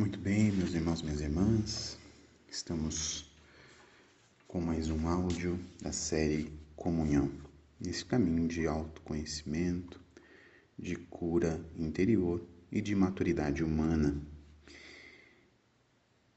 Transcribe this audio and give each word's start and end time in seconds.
Muito 0.00 0.18
bem, 0.18 0.50
meus 0.50 0.72
irmãos, 0.72 1.02
minhas 1.02 1.20
irmãs, 1.20 1.98
estamos 2.50 3.30
com 4.48 4.58
mais 4.58 4.88
um 4.88 5.06
áudio 5.06 5.60
da 5.78 5.92
série 5.92 6.50
Comunhão, 6.74 7.30
nesse 7.78 8.02
caminho 8.06 8.48
de 8.48 8.66
autoconhecimento, 8.66 10.00
de 10.78 10.96
cura 10.96 11.62
interior 11.78 12.42
e 12.72 12.80
de 12.80 12.94
maturidade 12.94 13.62
humana. 13.62 14.16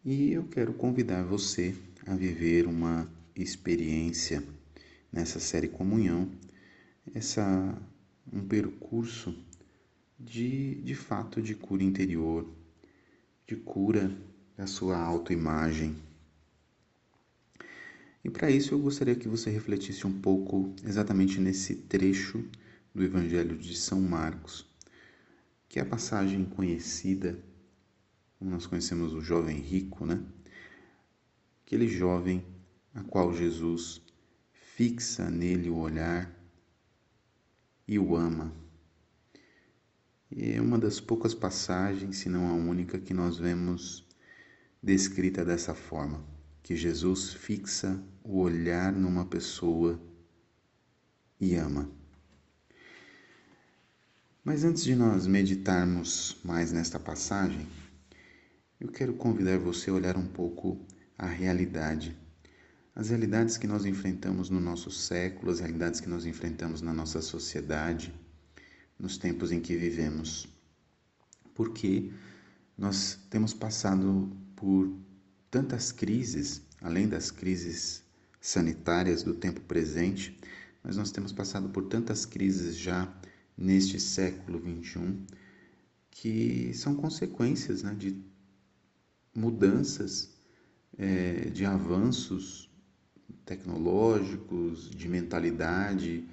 E 0.03 0.33
eu 0.33 0.45
quero 0.47 0.73
convidar 0.73 1.23
você 1.23 1.73
a 2.05 2.13
viver 2.15 2.67
uma 2.67 3.09
experiência 3.33 4.43
nessa 5.09 5.39
série 5.39 5.69
Comunhão, 5.69 6.29
essa 7.15 7.81
um 8.29 8.45
percurso 8.45 9.33
de, 10.19 10.75
de 10.81 10.95
fato 10.95 11.41
de 11.41 11.55
cura 11.55 11.81
interior, 11.81 12.45
de 13.47 13.55
cura 13.55 14.15
da 14.55 14.67
sua 14.67 14.97
autoimagem. 14.97 15.95
E 18.23 18.29
para 18.29 18.49
isso 18.49 18.73
eu 18.73 18.79
gostaria 18.79 19.15
que 19.15 19.27
você 19.27 19.49
refletisse 19.49 20.07
um 20.07 20.21
pouco 20.21 20.73
exatamente 20.85 21.39
nesse 21.41 21.75
trecho 21.75 22.47
do 22.93 23.03
Evangelho 23.03 23.57
de 23.57 23.75
São 23.75 23.99
Marcos, 23.99 24.65
que 25.67 25.79
é 25.79 25.81
a 25.81 25.85
passagem 25.85 26.45
conhecida, 26.45 27.37
como 28.39 28.51
nós 28.51 28.65
conhecemos 28.65 29.13
o 29.13 29.21
jovem 29.21 29.57
rico, 29.57 30.05
né? 30.05 30.23
Aquele 31.65 31.87
jovem 31.87 32.45
a 32.93 33.03
qual 33.03 33.33
Jesus 33.33 34.01
fixa 34.51 35.29
nele 35.29 35.69
o 35.69 35.77
olhar 35.77 36.31
e 37.87 37.99
o 37.99 38.15
ama. 38.15 38.62
É 40.35 40.59
uma 40.59 40.79
das 40.79 40.99
poucas 40.99 41.35
passagens, 41.35 42.17
se 42.17 42.27
não 42.27 42.47
a 42.49 42.53
única, 42.53 42.97
que 42.97 43.13
nós 43.13 43.37
vemos 43.37 44.03
descrita 44.81 45.45
dessa 45.45 45.75
forma, 45.75 46.25
que 46.63 46.75
Jesus 46.75 47.33
fixa 47.33 48.01
o 48.23 48.39
olhar 48.39 48.91
numa 48.91 49.25
pessoa 49.25 50.01
e 51.39 51.55
ama. 51.55 51.87
Mas 54.43 54.63
antes 54.63 54.83
de 54.83 54.95
nós 54.95 55.27
meditarmos 55.27 56.35
mais 56.43 56.71
nesta 56.71 56.99
passagem, 56.99 57.67
eu 58.79 58.87
quero 58.87 59.13
convidar 59.13 59.59
você 59.59 59.91
a 59.91 59.93
olhar 59.93 60.17
um 60.17 60.25
pouco 60.25 60.83
a 61.15 61.27
realidade. 61.27 62.17
As 62.95 63.09
realidades 63.09 63.55
que 63.55 63.67
nós 63.67 63.85
enfrentamos 63.85 64.49
no 64.49 64.59
nosso 64.59 64.89
século, 64.89 65.51
as 65.51 65.59
realidades 65.59 65.99
que 65.99 66.09
nós 66.09 66.25
enfrentamos 66.25 66.81
na 66.81 66.91
nossa 66.91 67.21
sociedade, 67.21 68.11
nos 68.99 69.17
tempos 69.17 69.51
em 69.51 69.59
que 69.59 69.75
vivemos. 69.75 70.47
Porque 71.53 72.11
nós 72.77 73.19
temos 73.29 73.53
passado 73.53 74.31
por 74.55 74.91
tantas 75.49 75.91
crises, 75.91 76.61
além 76.81 77.07
das 77.07 77.31
crises 77.31 78.03
sanitárias 78.41 79.23
do 79.23 79.33
tempo 79.33 79.61
presente, 79.61 80.39
mas 80.83 80.97
nós 80.97 81.11
temos 81.11 81.31
passado 81.31 81.69
por 81.69 81.85
tantas 81.85 82.25
crises 82.25 82.77
já 82.77 83.13
neste 83.57 83.99
século 83.99 84.59
XXI 84.59 85.25
que 86.09 86.71
são 86.73 86.95
consequências 86.95 87.83
né, 87.83 87.93
de 87.95 88.15
mudanças, 89.35 90.31
é, 90.97 91.49
de 91.49 91.65
avanços 91.65 92.69
tecnológicos, 93.45 94.89
de 94.89 95.07
mentalidade 95.09 96.27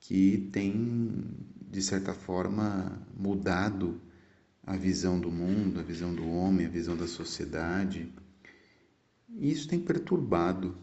que 0.00 0.48
têm 0.50 1.24
de 1.70 1.82
certa 1.82 2.14
forma, 2.14 3.00
mudado 3.16 4.00
a 4.62 4.76
visão 4.76 5.18
do 5.18 5.30
mundo, 5.30 5.80
a 5.80 5.82
visão 5.82 6.14
do 6.14 6.28
homem, 6.28 6.66
a 6.66 6.70
visão 6.70 6.96
da 6.96 7.06
sociedade. 7.06 8.12
E 9.28 9.50
isso 9.50 9.68
tem 9.68 9.78
perturbado, 9.78 10.76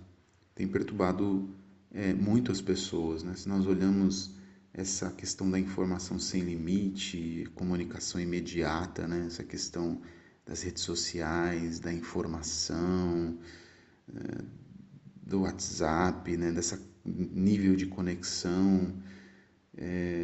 tem 0.54 0.68
perturbado 0.68 1.50
é, 1.92 2.14
muito 2.14 2.52
as 2.52 2.62
pessoas. 2.62 3.24
Né? 3.24 3.34
Se 3.36 3.50
nós 3.50 3.66
olhamos 3.66 4.36
essa 4.74 5.10
questão 5.12 5.50
da 5.50 5.60
informação 5.60 6.20
sem 6.20 6.42
limite, 6.42 7.48
comunicação 7.56 8.20
imediata, 8.20 9.08
né? 9.08 9.26
essa 9.26 9.44
questão 9.44 10.02
das 10.46 10.62
redes 10.62 10.84
sociais, 10.84 11.80
da 11.80 11.92
informação, 11.92 13.38
é, 14.14 14.44
do 15.24 15.42
WhatsApp, 15.42 16.38
né? 16.38 16.52
desse 16.52 16.78
nível 17.06 17.76
de 17.76 17.86
conexão. 17.86 18.94
É, 19.78 20.15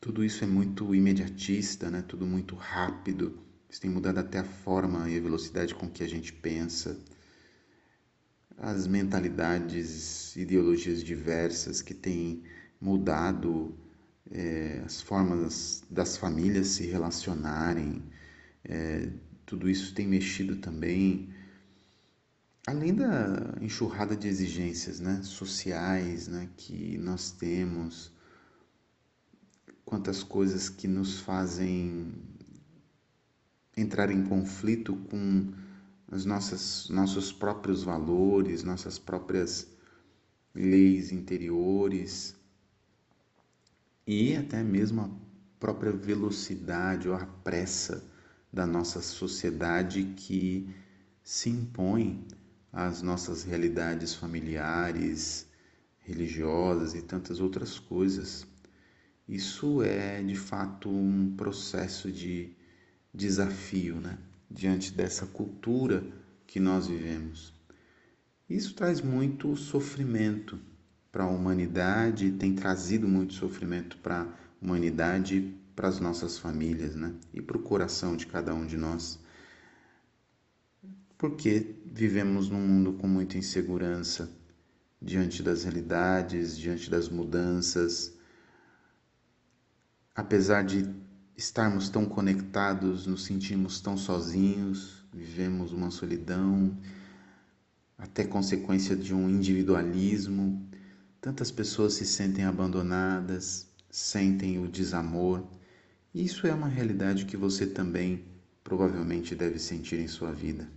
tudo 0.00 0.24
isso 0.24 0.42
é 0.42 0.46
muito 0.46 0.94
imediatista, 0.94 1.90
né? 1.90 2.02
tudo 2.02 2.26
muito 2.26 2.54
rápido. 2.54 3.38
Isso 3.68 3.80
tem 3.80 3.90
mudado 3.90 4.18
até 4.18 4.38
a 4.38 4.44
forma 4.44 5.08
e 5.10 5.18
a 5.18 5.20
velocidade 5.20 5.74
com 5.74 5.88
que 5.88 6.02
a 6.02 6.08
gente 6.08 6.32
pensa. 6.32 6.98
As 8.56 8.86
mentalidades, 8.86 10.34
ideologias 10.36 11.04
diversas 11.04 11.82
que 11.82 11.94
têm 11.94 12.42
mudado 12.80 13.74
é, 14.30 14.82
as 14.84 15.00
formas 15.02 15.82
das 15.90 16.16
famílias 16.16 16.68
se 16.68 16.86
relacionarem. 16.86 18.02
É, 18.64 19.08
tudo 19.44 19.68
isso 19.68 19.94
tem 19.94 20.06
mexido 20.06 20.56
também. 20.56 21.28
Além 22.66 22.94
da 22.94 23.54
enxurrada 23.60 24.16
de 24.16 24.28
exigências 24.28 25.00
né, 25.00 25.20
sociais 25.22 26.28
né, 26.28 26.48
que 26.56 26.96
nós 26.98 27.32
temos, 27.32 28.12
quantas 29.90 30.22
coisas 30.22 30.68
que 30.68 30.86
nos 30.86 31.18
fazem 31.18 32.12
entrar 33.76 34.08
em 34.08 34.22
conflito 34.22 34.94
com 35.10 35.52
os 36.06 36.24
nossos 36.24 37.32
próprios 37.32 37.82
valores, 37.82 38.62
nossas 38.62 39.00
próprias 39.00 39.66
leis 40.54 41.10
interiores 41.10 42.36
e 44.06 44.36
até 44.36 44.62
mesmo 44.62 45.00
a 45.02 45.10
própria 45.58 45.90
velocidade 45.90 47.08
ou 47.08 47.16
a 47.16 47.26
pressa 47.26 48.08
da 48.52 48.64
nossa 48.66 49.02
sociedade 49.02 50.14
que 50.16 50.72
se 51.22 51.50
impõe 51.50 52.28
às 52.72 53.02
nossas 53.02 53.42
realidades 53.42 54.14
familiares, 54.14 55.48
religiosas 55.98 56.94
e 56.94 57.02
tantas 57.02 57.40
outras 57.40 57.76
coisas. 57.76 58.46
Isso 59.30 59.80
é 59.80 60.20
de 60.24 60.34
fato 60.34 60.90
um 60.90 61.36
processo 61.36 62.10
de 62.10 62.50
desafio, 63.14 64.00
né? 64.00 64.18
Diante 64.50 64.92
dessa 64.92 65.24
cultura 65.24 66.04
que 66.48 66.58
nós 66.58 66.88
vivemos. 66.88 67.54
Isso 68.48 68.74
traz 68.74 69.00
muito 69.00 69.54
sofrimento 69.54 70.58
para 71.12 71.22
a 71.22 71.28
humanidade, 71.28 72.32
tem 72.32 72.56
trazido 72.56 73.06
muito 73.06 73.34
sofrimento 73.34 73.98
para 73.98 74.22
a 74.22 74.26
humanidade 74.60 75.54
para 75.76 75.86
as 75.86 76.00
nossas 76.00 76.36
famílias, 76.36 76.96
né? 76.96 77.14
E 77.32 77.40
para 77.40 77.56
o 77.56 77.62
coração 77.62 78.16
de 78.16 78.26
cada 78.26 78.52
um 78.52 78.66
de 78.66 78.76
nós. 78.76 79.20
Porque 81.16 81.76
vivemos 81.86 82.50
num 82.50 82.66
mundo 82.66 82.94
com 82.94 83.06
muita 83.06 83.38
insegurança 83.38 84.28
diante 85.00 85.40
das 85.40 85.62
realidades, 85.62 86.58
diante 86.58 86.90
das 86.90 87.08
mudanças 87.08 88.18
apesar 90.20 90.62
de 90.62 90.86
estarmos 91.34 91.88
tão 91.88 92.04
conectados, 92.04 93.06
nos 93.06 93.24
sentimos 93.24 93.80
tão 93.80 93.96
sozinhos, 93.96 95.02
vivemos 95.12 95.72
uma 95.72 95.90
solidão, 95.90 96.76
até 97.96 98.24
consequência 98.24 98.94
de 98.94 99.14
um 99.14 99.30
individualismo. 99.30 100.62
Tantas 101.22 101.50
pessoas 101.50 101.94
se 101.94 102.04
sentem 102.04 102.44
abandonadas, 102.44 103.66
sentem 103.90 104.62
o 104.62 104.68
desamor. 104.68 105.42
Isso 106.14 106.46
é 106.46 106.52
uma 106.52 106.68
realidade 106.68 107.24
que 107.24 107.36
você 107.36 107.66
também 107.66 108.24
provavelmente 108.62 109.34
deve 109.34 109.58
sentir 109.58 110.00
em 110.00 110.08
sua 110.08 110.32
vida. 110.32 110.68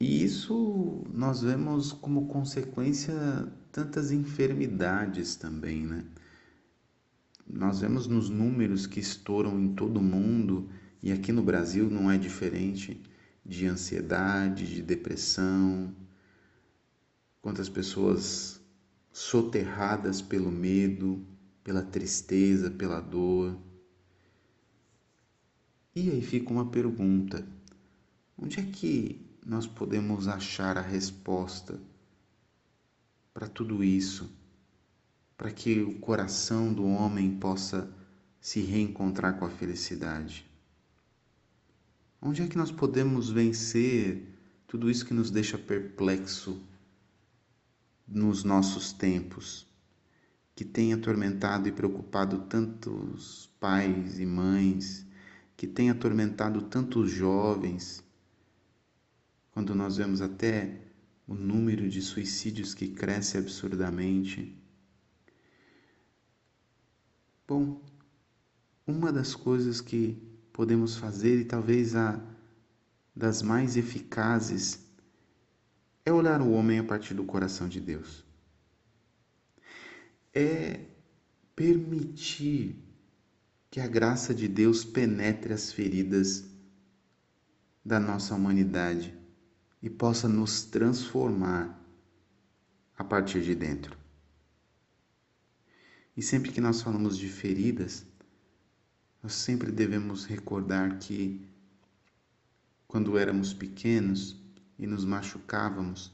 E 0.00 0.24
isso 0.24 1.04
nós 1.12 1.42
vemos 1.42 1.92
como 1.92 2.26
consequência 2.26 3.14
tantas 3.70 4.12
enfermidades 4.12 5.36
também, 5.36 5.84
né? 5.84 6.04
Nós 7.50 7.80
vemos 7.80 8.06
nos 8.06 8.28
números 8.28 8.86
que 8.86 9.00
estouram 9.00 9.58
em 9.58 9.74
todo 9.74 9.96
o 9.96 10.02
mundo 10.02 10.68
e 11.02 11.10
aqui 11.10 11.32
no 11.32 11.42
Brasil 11.42 11.88
não 11.88 12.10
é 12.10 12.18
diferente 12.18 13.02
de 13.44 13.66
ansiedade, 13.66 14.66
de 14.66 14.82
depressão, 14.82 15.94
quantas 17.40 17.68
pessoas 17.68 18.60
soterradas 19.10 20.20
pelo 20.20 20.50
medo, 20.50 21.24
pela 21.64 21.82
tristeza, 21.82 22.70
pela 22.70 23.00
dor. 23.00 23.58
E 25.94 26.10
aí 26.10 26.20
fica 26.20 26.52
uma 26.52 26.66
pergunta: 26.66 27.46
onde 28.36 28.60
é 28.60 28.62
que 28.62 29.26
nós 29.44 29.66
podemos 29.66 30.28
achar 30.28 30.76
a 30.76 30.82
resposta 30.82 31.80
para 33.32 33.48
tudo 33.48 33.82
isso? 33.82 34.37
Para 35.38 35.52
que 35.52 35.80
o 35.80 36.00
coração 36.00 36.74
do 36.74 36.84
homem 36.84 37.38
possa 37.38 37.88
se 38.40 38.60
reencontrar 38.60 39.38
com 39.38 39.44
a 39.44 39.50
felicidade. 39.50 40.44
Onde 42.20 42.42
é 42.42 42.48
que 42.48 42.58
nós 42.58 42.72
podemos 42.72 43.30
vencer 43.30 44.36
tudo 44.66 44.90
isso 44.90 45.06
que 45.06 45.14
nos 45.14 45.30
deixa 45.30 45.56
perplexo 45.56 46.60
nos 48.06 48.42
nossos 48.42 48.92
tempos, 48.92 49.64
que 50.56 50.64
tem 50.64 50.92
atormentado 50.92 51.68
e 51.68 51.72
preocupado 51.72 52.40
tantos 52.46 53.48
pais 53.60 54.18
e 54.18 54.26
mães, 54.26 55.06
que 55.56 55.68
tem 55.68 55.88
atormentado 55.88 56.62
tantos 56.62 57.12
jovens, 57.12 58.02
quando 59.52 59.72
nós 59.72 59.98
vemos 59.98 60.20
até 60.20 60.80
o 61.28 61.34
número 61.34 61.88
de 61.88 62.02
suicídios 62.02 62.74
que 62.74 62.88
cresce 62.88 63.38
absurdamente. 63.38 64.57
Bom, 67.48 67.80
uma 68.86 69.10
das 69.10 69.34
coisas 69.34 69.80
que 69.80 70.22
podemos 70.52 70.96
fazer 70.96 71.40
e 71.40 71.44
talvez 71.46 71.96
a 71.96 72.22
das 73.16 73.40
mais 73.40 73.74
eficazes 73.74 74.86
é 76.04 76.12
olhar 76.12 76.42
o 76.42 76.50
homem 76.50 76.78
a 76.78 76.84
partir 76.84 77.14
do 77.14 77.24
coração 77.24 77.66
de 77.66 77.80
Deus. 77.80 78.22
É 80.34 80.84
permitir 81.56 82.76
que 83.70 83.80
a 83.80 83.86
graça 83.86 84.34
de 84.34 84.46
Deus 84.46 84.84
penetre 84.84 85.54
as 85.54 85.72
feridas 85.72 86.44
da 87.82 87.98
nossa 87.98 88.34
humanidade 88.34 89.18
e 89.82 89.88
possa 89.88 90.28
nos 90.28 90.64
transformar 90.64 91.82
a 92.94 93.02
partir 93.02 93.40
de 93.40 93.54
dentro. 93.54 93.96
E 96.18 96.22
sempre 96.22 96.50
que 96.50 96.60
nós 96.60 96.82
falamos 96.82 97.16
de 97.16 97.28
feridas, 97.28 98.04
nós 99.22 99.34
sempre 99.34 99.70
devemos 99.70 100.24
recordar 100.24 100.98
que 100.98 101.46
quando 102.88 103.16
éramos 103.16 103.54
pequenos 103.54 104.36
e 104.76 104.84
nos 104.84 105.04
machucávamos, 105.04 106.12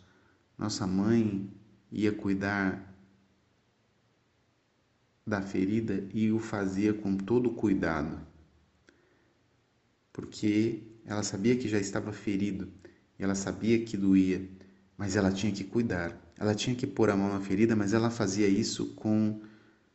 nossa 0.58 0.86
mãe 0.86 1.50
ia 1.90 2.12
cuidar 2.12 2.94
da 5.26 5.40
ferida 5.40 6.06
e 6.12 6.30
o 6.30 6.38
fazia 6.38 6.92
com 6.92 7.16
todo 7.16 7.52
cuidado, 7.52 8.20
porque 10.12 10.82
ela 11.06 11.22
sabia 11.22 11.56
que 11.56 11.66
já 11.66 11.78
estava 11.78 12.12
ferido, 12.12 12.70
ela 13.18 13.34
sabia 13.34 13.82
que 13.82 13.96
doía, 13.96 14.46
mas 14.98 15.16
ela 15.16 15.32
tinha 15.32 15.50
que 15.50 15.64
cuidar, 15.64 16.14
ela 16.38 16.54
tinha 16.54 16.76
que 16.76 16.86
pôr 16.86 17.08
a 17.08 17.16
mão 17.16 17.32
na 17.32 17.40
ferida, 17.40 17.74
mas 17.74 17.94
ela 17.94 18.10
fazia 18.10 18.46
isso 18.46 18.92
com 18.96 19.40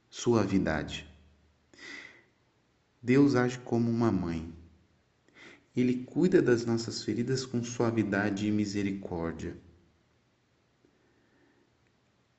suavidade. 0.09 1.07
Deus 3.01 3.35
age 3.35 3.59
como 3.59 3.89
uma 3.89 4.11
mãe. 4.11 4.53
Ele 5.75 6.03
cuida 6.03 6.41
das 6.41 6.65
nossas 6.65 7.03
feridas 7.03 7.45
com 7.45 7.63
suavidade 7.63 8.47
e 8.47 8.51
misericórdia. 8.51 9.56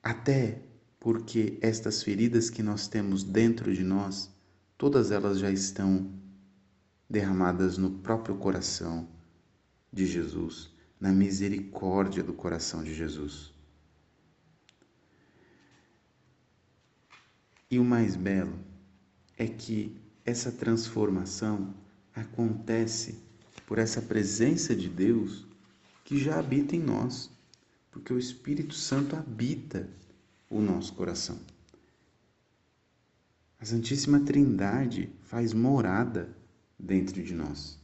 Até 0.03 0.61
porque 0.99 1.57
estas 1.61 2.03
feridas 2.03 2.49
que 2.49 2.61
nós 2.61 2.87
temos 2.87 3.23
dentro 3.23 3.73
de 3.73 3.83
nós, 3.83 4.29
todas 4.77 5.09
elas 5.09 5.39
já 5.39 5.49
estão 5.49 6.11
derramadas 7.09 7.77
no 7.77 7.89
próprio 7.89 8.35
coração 8.35 9.07
de 9.91 10.05
Jesus, 10.05 10.69
na 10.99 11.11
misericórdia 11.11 12.23
do 12.23 12.33
coração 12.33 12.83
de 12.83 12.93
Jesus. 12.93 13.50
E 17.71 17.79
o 17.79 17.85
mais 17.85 18.17
belo 18.17 18.59
é 19.37 19.47
que 19.47 19.97
essa 20.25 20.51
transformação 20.51 21.73
acontece 22.13 23.17
por 23.65 23.79
essa 23.79 24.01
presença 24.01 24.75
de 24.75 24.89
Deus 24.89 25.47
que 26.03 26.19
já 26.19 26.37
habita 26.37 26.75
em 26.75 26.79
nós, 26.79 27.31
porque 27.89 28.13
o 28.13 28.19
Espírito 28.19 28.73
Santo 28.75 29.15
habita 29.15 29.89
o 30.49 30.59
nosso 30.59 30.93
coração. 30.93 31.39
A 33.57 33.63
Santíssima 33.63 34.19
Trindade 34.19 35.09
faz 35.21 35.53
morada 35.53 36.35
dentro 36.77 37.23
de 37.23 37.33
nós. 37.33 37.79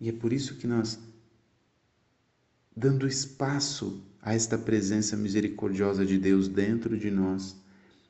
E 0.00 0.08
é 0.08 0.12
por 0.12 0.32
isso 0.32 0.56
que 0.56 0.66
nós, 0.66 0.98
dando 2.76 3.06
espaço 3.06 4.02
a 4.20 4.34
esta 4.34 4.58
presença 4.58 5.16
misericordiosa 5.16 6.04
de 6.04 6.18
Deus 6.18 6.48
dentro 6.48 6.98
de 6.98 7.10
nós, 7.12 7.62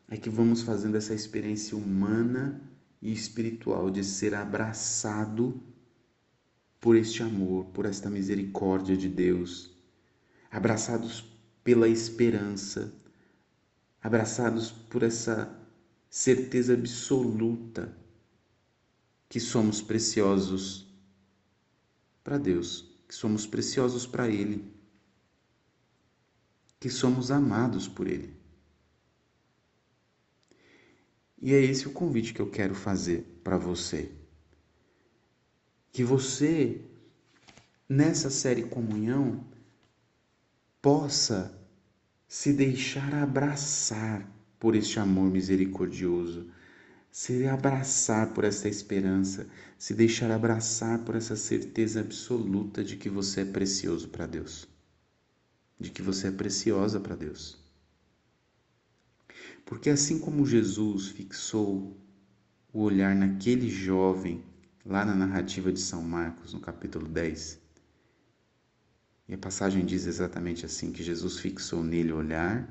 é 0.09 0.17
que 0.17 0.31
vamos 0.31 0.63
fazendo 0.63 0.97
essa 0.97 1.15
experiência 1.15 1.77
humana 1.77 2.61
e 3.01 3.13
espiritual 3.13 3.91
de 3.91 4.05
ser 4.05 4.35
abraçado 4.35 5.61
por 6.81 6.97
este 6.97 7.23
amor, 7.23 7.67
por 7.67 7.87
esta 7.87 8.11
misericórdia 8.11 8.97
de 8.97 9.09
Deus, 9.09 9.75
abraçados 10.51 11.25
pela 11.63 11.89
esperança, 11.89 12.93
abraçados 14.03 14.71
por 14.71 15.03
essa 15.03 15.59
certeza 16.11 16.75
absoluta 16.75 17.97
que 19.29 19.41
somos 19.41 19.81
preciosos 19.81 20.87
para 22.23 22.39
Deus, 22.39 22.89
que 23.09 23.15
somos 23.15 23.47
preciosos 23.47 24.07
para 24.07 24.29
Ele, 24.29 24.71
que 26.79 26.91
somos 26.91 27.31
amados 27.31 27.89
por 27.89 28.07
Ele. 28.07 28.44
E 31.45 31.53
é 31.53 31.61
esse 31.61 31.87
o 31.87 31.91
convite 31.91 32.33
que 32.33 32.41
eu 32.41 32.51
quero 32.51 32.75
fazer 32.75 33.39
para 33.45 33.59
você. 33.59 34.11
Que 35.93 36.03
você, 36.03 36.81
nessa 37.87 38.31
série 38.31 38.63
Comunhão, 38.63 39.45
possa 40.81 41.55
se 42.27 42.51
deixar 42.51 43.13
abraçar 43.13 44.27
por 44.59 44.75
este 44.75 44.99
amor 44.99 45.31
misericordioso, 45.31 46.51
se 47.11 47.47
abraçar 47.47 48.33
por 48.33 48.45
esta 48.45 48.67
esperança, 48.67 49.47
se 49.77 49.93
deixar 49.93 50.31
abraçar 50.31 51.01
por 51.01 51.15
essa 51.15 51.37
certeza 51.37 52.01
absoluta 52.01 52.83
de 52.83 52.97
que 52.97 53.11
você 53.11 53.43
é 53.43 53.45
precioso 53.45 54.09
para 54.09 54.27
Deus, 54.27 54.67
de 55.79 55.91
que 55.91 56.01
você 56.01 56.29
é 56.29 56.31
preciosa 56.31 56.99
para 56.99 57.15
Deus. 57.15 57.63
Porque 59.65 59.89
assim 59.91 60.19
como 60.19 60.47
Jesus 60.47 61.09
fixou 61.09 61.97
o 62.73 62.81
olhar 62.81 63.15
naquele 63.15 63.71
jovem, 63.71 64.45
lá 64.85 65.05
na 65.05 65.15
narrativa 65.15 65.73
de 65.73 65.81
São 65.81 66.03
Marcos, 66.03 66.53
no 66.53 66.61
capítulo 66.61 67.09
10, 67.09 67.63
e 69.27 69.35
a 69.35 69.39
passagem 69.39 69.87
diz 69.87 70.07
exatamente 70.07 70.67
assim: 70.67 70.93
que 70.93 71.03
Jesus 71.03 71.39
fixou 71.39 71.83
nele 71.83 72.13
o 72.13 72.17
olhar 72.17 72.69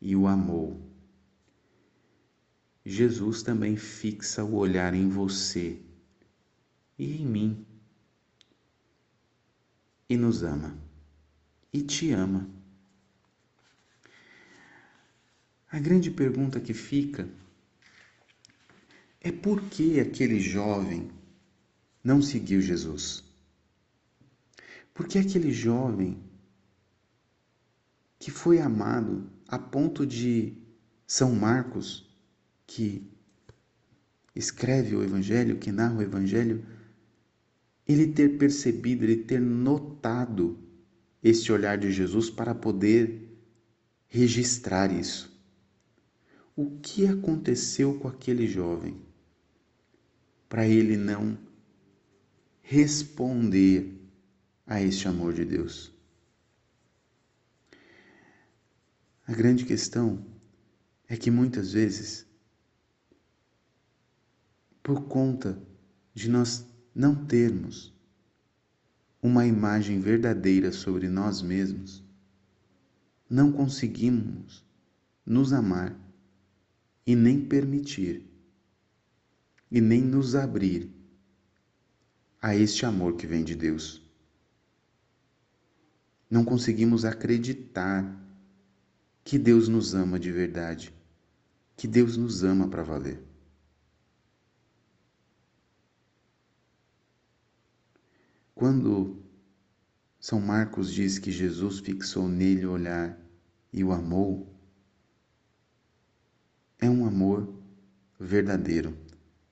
e 0.00 0.14
o 0.14 0.26
amou. 0.26 0.80
Jesus 2.84 3.42
também 3.42 3.76
fixa 3.76 4.44
o 4.44 4.54
olhar 4.54 4.94
em 4.94 5.08
você 5.08 5.80
e 6.98 7.20
em 7.20 7.26
mim, 7.26 7.66
e 10.08 10.16
nos 10.16 10.42
ama, 10.42 10.78
e 11.72 11.82
te 11.82 12.12
ama. 12.12 12.55
A 15.76 15.78
grande 15.78 16.10
pergunta 16.10 16.58
que 16.58 16.72
fica 16.72 17.28
é 19.20 19.30
por 19.30 19.60
que 19.64 20.00
aquele 20.00 20.40
jovem 20.40 21.10
não 22.02 22.22
seguiu 22.22 22.62
Jesus? 22.62 23.22
Porque 24.94 25.18
aquele 25.18 25.52
jovem 25.52 26.18
que 28.18 28.30
foi 28.30 28.58
amado 28.58 29.30
a 29.46 29.58
ponto 29.58 30.06
de 30.06 30.54
São 31.06 31.34
Marcos, 31.34 32.08
que 32.66 33.06
escreve 34.34 34.96
o 34.96 35.04
Evangelho, 35.04 35.58
que 35.58 35.70
narra 35.70 35.98
o 35.98 36.02
Evangelho, 36.02 36.64
ele 37.86 38.06
ter 38.14 38.38
percebido, 38.38 39.04
ele 39.04 39.24
ter 39.24 39.42
notado 39.42 40.58
este 41.22 41.52
olhar 41.52 41.76
de 41.76 41.92
Jesus 41.92 42.30
para 42.30 42.54
poder 42.54 43.28
registrar 44.08 44.90
isso. 44.90 45.35
O 46.56 46.78
que 46.80 47.06
aconteceu 47.06 47.98
com 47.98 48.08
aquele 48.08 48.46
jovem 48.46 48.98
para 50.48 50.66
ele 50.66 50.96
não 50.96 51.36
responder 52.62 53.94
a 54.66 54.80
este 54.80 55.06
amor 55.06 55.34
de 55.34 55.44
Deus. 55.44 55.92
A 59.26 59.32
grande 59.34 59.66
questão 59.66 60.24
é 61.06 61.16
que 61.16 61.30
muitas 61.30 61.72
vezes, 61.72 62.26
por 64.82 65.02
conta 65.04 65.60
de 66.14 66.30
nós 66.30 66.64
não 66.94 67.26
termos 67.26 67.94
uma 69.20 69.46
imagem 69.46 70.00
verdadeira 70.00 70.72
sobre 70.72 71.08
nós 71.08 71.42
mesmos, 71.42 72.02
não 73.28 73.52
conseguimos 73.52 74.64
nos 75.26 75.52
amar 75.52 76.05
e 77.06 77.14
nem 77.14 77.40
permitir 77.40 78.26
e 79.70 79.80
nem 79.80 80.02
nos 80.02 80.34
abrir 80.34 80.90
a 82.42 82.54
este 82.54 82.84
amor 82.84 83.16
que 83.16 83.26
vem 83.26 83.44
de 83.44 83.54
Deus. 83.54 84.02
Não 86.28 86.44
conseguimos 86.44 87.04
acreditar 87.04 88.04
que 89.22 89.38
Deus 89.38 89.68
nos 89.68 89.94
ama 89.94 90.18
de 90.18 90.30
verdade, 90.32 90.94
que 91.76 91.86
Deus 91.86 92.16
nos 92.16 92.42
ama 92.42 92.68
para 92.68 92.82
valer. 92.82 93.22
Quando 98.54 99.22
São 100.18 100.40
Marcos 100.40 100.92
diz 100.92 101.18
que 101.18 101.30
Jesus 101.30 101.78
fixou 101.80 102.28
nele 102.28 102.66
o 102.66 102.72
olhar 102.72 103.20
e 103.72 103.84
o 103.84 103.92
amou, 103.92 104.55
é 106.78 106.88
um 106.88 107.06
amor 107.06 107.52
verdadeiro, 108.18 108.96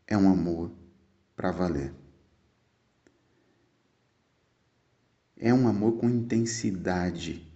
é 0.06 0.16
um 0.16 0.30
amor 0.30 0.70
para 1.34 1.50
valer. 1.50 1.92
É 5.36 5.52
um 5.52 5.68
amor 5.68 5.98
com 5.98 6.08
intensidade. 6.08 7.46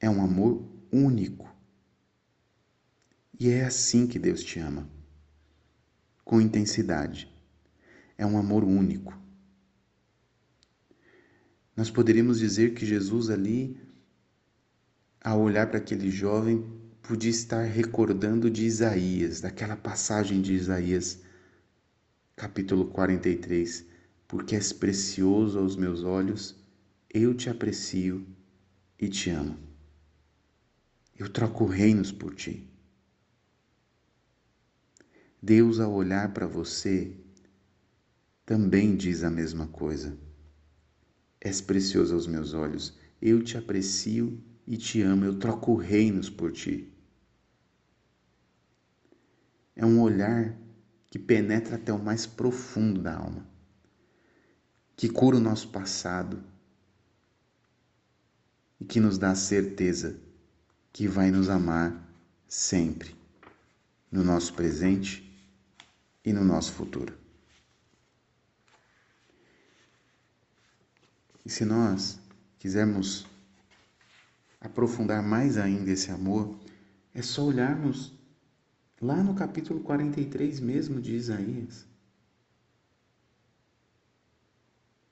É 0.00 0.08
um 0.10 0.22
amor 0.22 0.62
único. 0.92 1.48
E 3.38 3.48
é 3.48 3.64
assim 3.64 4.06
que 4.06 4.18
Deus 4.18 4.42
te 4.42 4.58
ama. 4.58 4.88
Com 6.24 6.40
intensidade. 6.40 7.32
É 8.16 8.26
um 8.26 8.36
amor 8.36 8.64
único. 8.64 9.16
Nós 11.76 11.90
poderíamos 11.90 12.40
dizer 12.40 12.74
que 12.74 12.84
Jesus 12.84 13.30
ali, 13.30 13.80
ao 15.20 15.40
olhar 15.40 15.68
para 15.68 15.78
aquele 15.78 16.10
jovem, 16.10 16.77
podia 17.02 17.30
estar 17.30 17.62
recordando 17.64 18.50
de 18.50 18.64
Isaías, 18.64 19.40
daquela 19.40 19.76
passagem 19.76 20.40
de 20.40 20.52
Isaías, 20.52 21.20
capítulo 22.36 22.86
43, 22.86 23.86
porque 24.26 24.54
és 24.54 24.72
precioso 24.72 25.58
aos 25.58 25.76
meus 25.76 26.04
olhos, 26.04 26.56
eu 27.12 27.34
te 27.34 27.48
aprecio 27.48 28.26
e 28.98 29.08
te 29.08 29.30
amo. 29.30 29.58
Eu 31.18 31.28
troco 31.28 31.64
reinos 31.64 32.12
por 32.12 32.34
ti. 32.34 32.70
Deus, 35.42 35.80
ao 35.80 35.92
olhar 35.92 36.32
para 36.32 36.46
você, 36.46 37.16
também 38.44 38.96
diz 38.96 39.24
a 39.24 39.30
mesma 39.30 39.66
coisa. 39.68 40.16
És 41.40 41.60
precioso 41.60 42.14
aos 42.14 42.26
meus 42.26 42.52
olhos, 42.54 42.98
eu 43.20 43.42
te 43.42 43.56
aprecio 43.56 44.40
e 44.68 44.76
te 44.76 45.02
amo, 45.02 45.24
eu 45.24 45.36
troco 45.36 45.74
reinos 45.74 46.30
por 46.30 46.52
ti. 46.52 46.92
É 49.74 49.84
um 49.84 50.00
olhar 50.00 50.56
que 51.10 51.18
penetra 51.18 51.74
até 51.74 51.92
o 51.92 51.98
mais 51.98 52.24
profundo 52.24 53.00
da 53.00 53.16
alma 53.16 53.58
que 54.98 55.08
cura 55.08 55.36
o 55.36 55.40
nosso 55.40 55.68
passado 55.68 56.42
e 58.80 58.84
que 58.84 58.98
nos 58.98 59.16
dá 59.16 59.30
a 59.30 59.36
certeza 59.36 60.18
que 60.92 61.06
vai 61.06 61.30
nos 61.30 61.48
amar 61.48 62.04
sempre, 62.48 63.14
no 64.10 64.24
nosso 64.24 64.52
presente 64.54 65.22
e 66.24 66.32
no 66.32 66.44
nosso 66.44 66.72
futuro. 66.72 67.16
E 71.46 71.48
se 71.48 71.64
nós 71.64 72.18
quisermos 72.58 73.24
aprofundar 74.60 75.22
mais 75.22 75.56
ainda 75.56 75.90
esse 75.90 76.10
amor, 76.10 76.58
é 77.14 77.22
só 77.22 77.44
olharmos 77.44 78.12
lá 79.00 79.22
no 79.22 79.34
capítulo 79.34 79.80
43 79.80 80.60
mesmo 80.60 81.00
de 81.00 81.14
Isaías. 81.14 81.88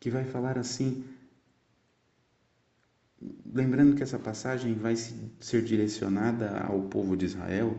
que 0.06 0.10
vai 0.10 0.24
falar 0.24 0.56
assim, 0.56 1.04
lembrando 3.44 3.96
que 3.96 4.04
essa 4.04 4.20
passagem 4.20 4.72
vai 4.72 4.94
ser 4.94 5.64
direcionada 5.64 6.60
ao 6.60 6.82
povo 6.82 7.16
de 7.16 7.24
Israel 7.24 7.76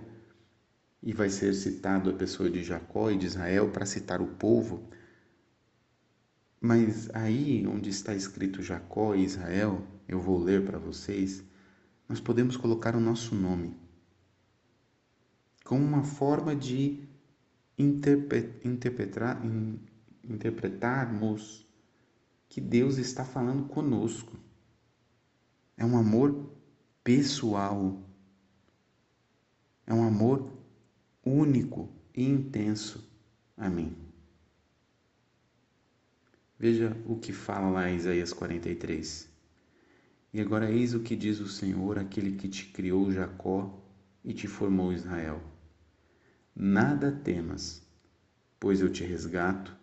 e 1.01 1.13
vai 1.13 1.29
ser 1.29 1.53
citado 1.53 2.09
a 2.09 2.13
pessoa 2.13 2.50
de 2.50 2.62
Jacó 2.65 3.09
e 3.09 3.17
de 3.17 3.27
Israel 3.27 3.69
para 3.69 3.86
citar 3.86 4.21
o 4.21 4.27
povo. 4.27 4.89
Mas 6.59 7.09
aí 7.13 7.65
onde 7.65 7.89
está 7.89 8.13
escrito 8.13 8.62
Jacó 8.62 9.15
e 9.15 9.24
Israel, 9.24 9.88
eu 10.05 10.19
vou 10.19 10.38
ler 10.38 10.65
para 10.65 10.77
vocês, 10.77 11.41
nós 12.07 12.19
podemos 12.19 12.55
colocar 12.55 12.95
o 12.95 12.99
nosso 12.99 13.35
nome 13.35 13.75
como 15.67 15.83
uma 15.83 16.03
forma 16.03 16.55
de 16.55 17.03
interpretar, 17.77 19.41
interpretarmos 20.23 21.67
que 22.47 22.61
Deus 22.61 22.97
está 22.97 23.25
falando 23.25 23.67
conosco. 23.67 24.39
É 25.75 25.85
um 25.85 25.97
amor 25.97 26.49
pessoal. 27.03 28.01
É 29.85 29.93
um 29.93 30.07
amor 30.07 30.49
único 31.25 31.89
e 32.15 32.23
intenso 32.23 33.05
a 33.57 33.69
mim. 33.69 33.93
Veja 36.57 36.95
o 37.05 37.17
que 37.17 37.33
fala 37.33 37.69
lá 37.69 37.89
em 37.89 37.97
Isaías 37.97 38.31
43. 38.31 39.26
E 40.38 40.41
agora 40.41 40.70
eis 40.72 40.94
o 40.94 41.00
que 41.00 41.15
diz 41.15 41.39
o 41.39 41.48
Senhor, 41.48 41.98
aquele 41.98 42.38
que 42.38 42.48
te 42.48 42.67
criou 42.67 43.12
Jacó 43.12 43.84
e 44.24 44.34
te 44.34 44.48
formou 44.48 44.94
Israel. 44.94 45.41
Nada 46.56 47.12
temas, 47.12 47.82
pois 48.60 48.79
eu 48.79 48.91
te 48.91 49.03
resgato 49.03 49.75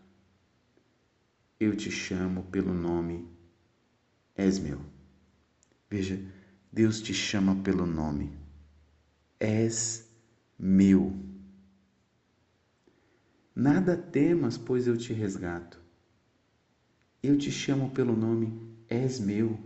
eu 1.64 1.76
te 1.76 1.90
chamo 1.90 2.44
pelo 2.44 2.74
nome, 2.74 3.28
és 4.34 4.58
meu. 4.58 4.80
Veja, 5.88 6.20
Deus 6.72 7.00
te 7.00 7.14
chama 7.14 7.62
pelo 7.62 7.86
nome, 7.86 8.36
és 9.38 10.10
meu. 10.58 11.12
Nada 13.54 13.96
temas, 13.96 14.58
pois 14.58 14.86
eu 14.86 14.96
te 14.96 15.12
resgato. 15.12 15.80
Eu 17.22 17.38
te 17.38 17.50
chamo 17.50 17.90
pelo 17.90 18.16
nome, 18.16 18.52
és 18.88 19.20
meu. 19.20 19.58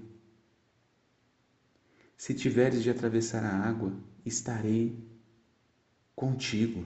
Se 2.18 2.34
tiveres 2.34 2.82
de 2.82 2.90
atravessar 2.90 3.44
a 3.44 3.56
água, 3.56 3.92
estarei 4.26 4.98
contigo. 6.16 6.84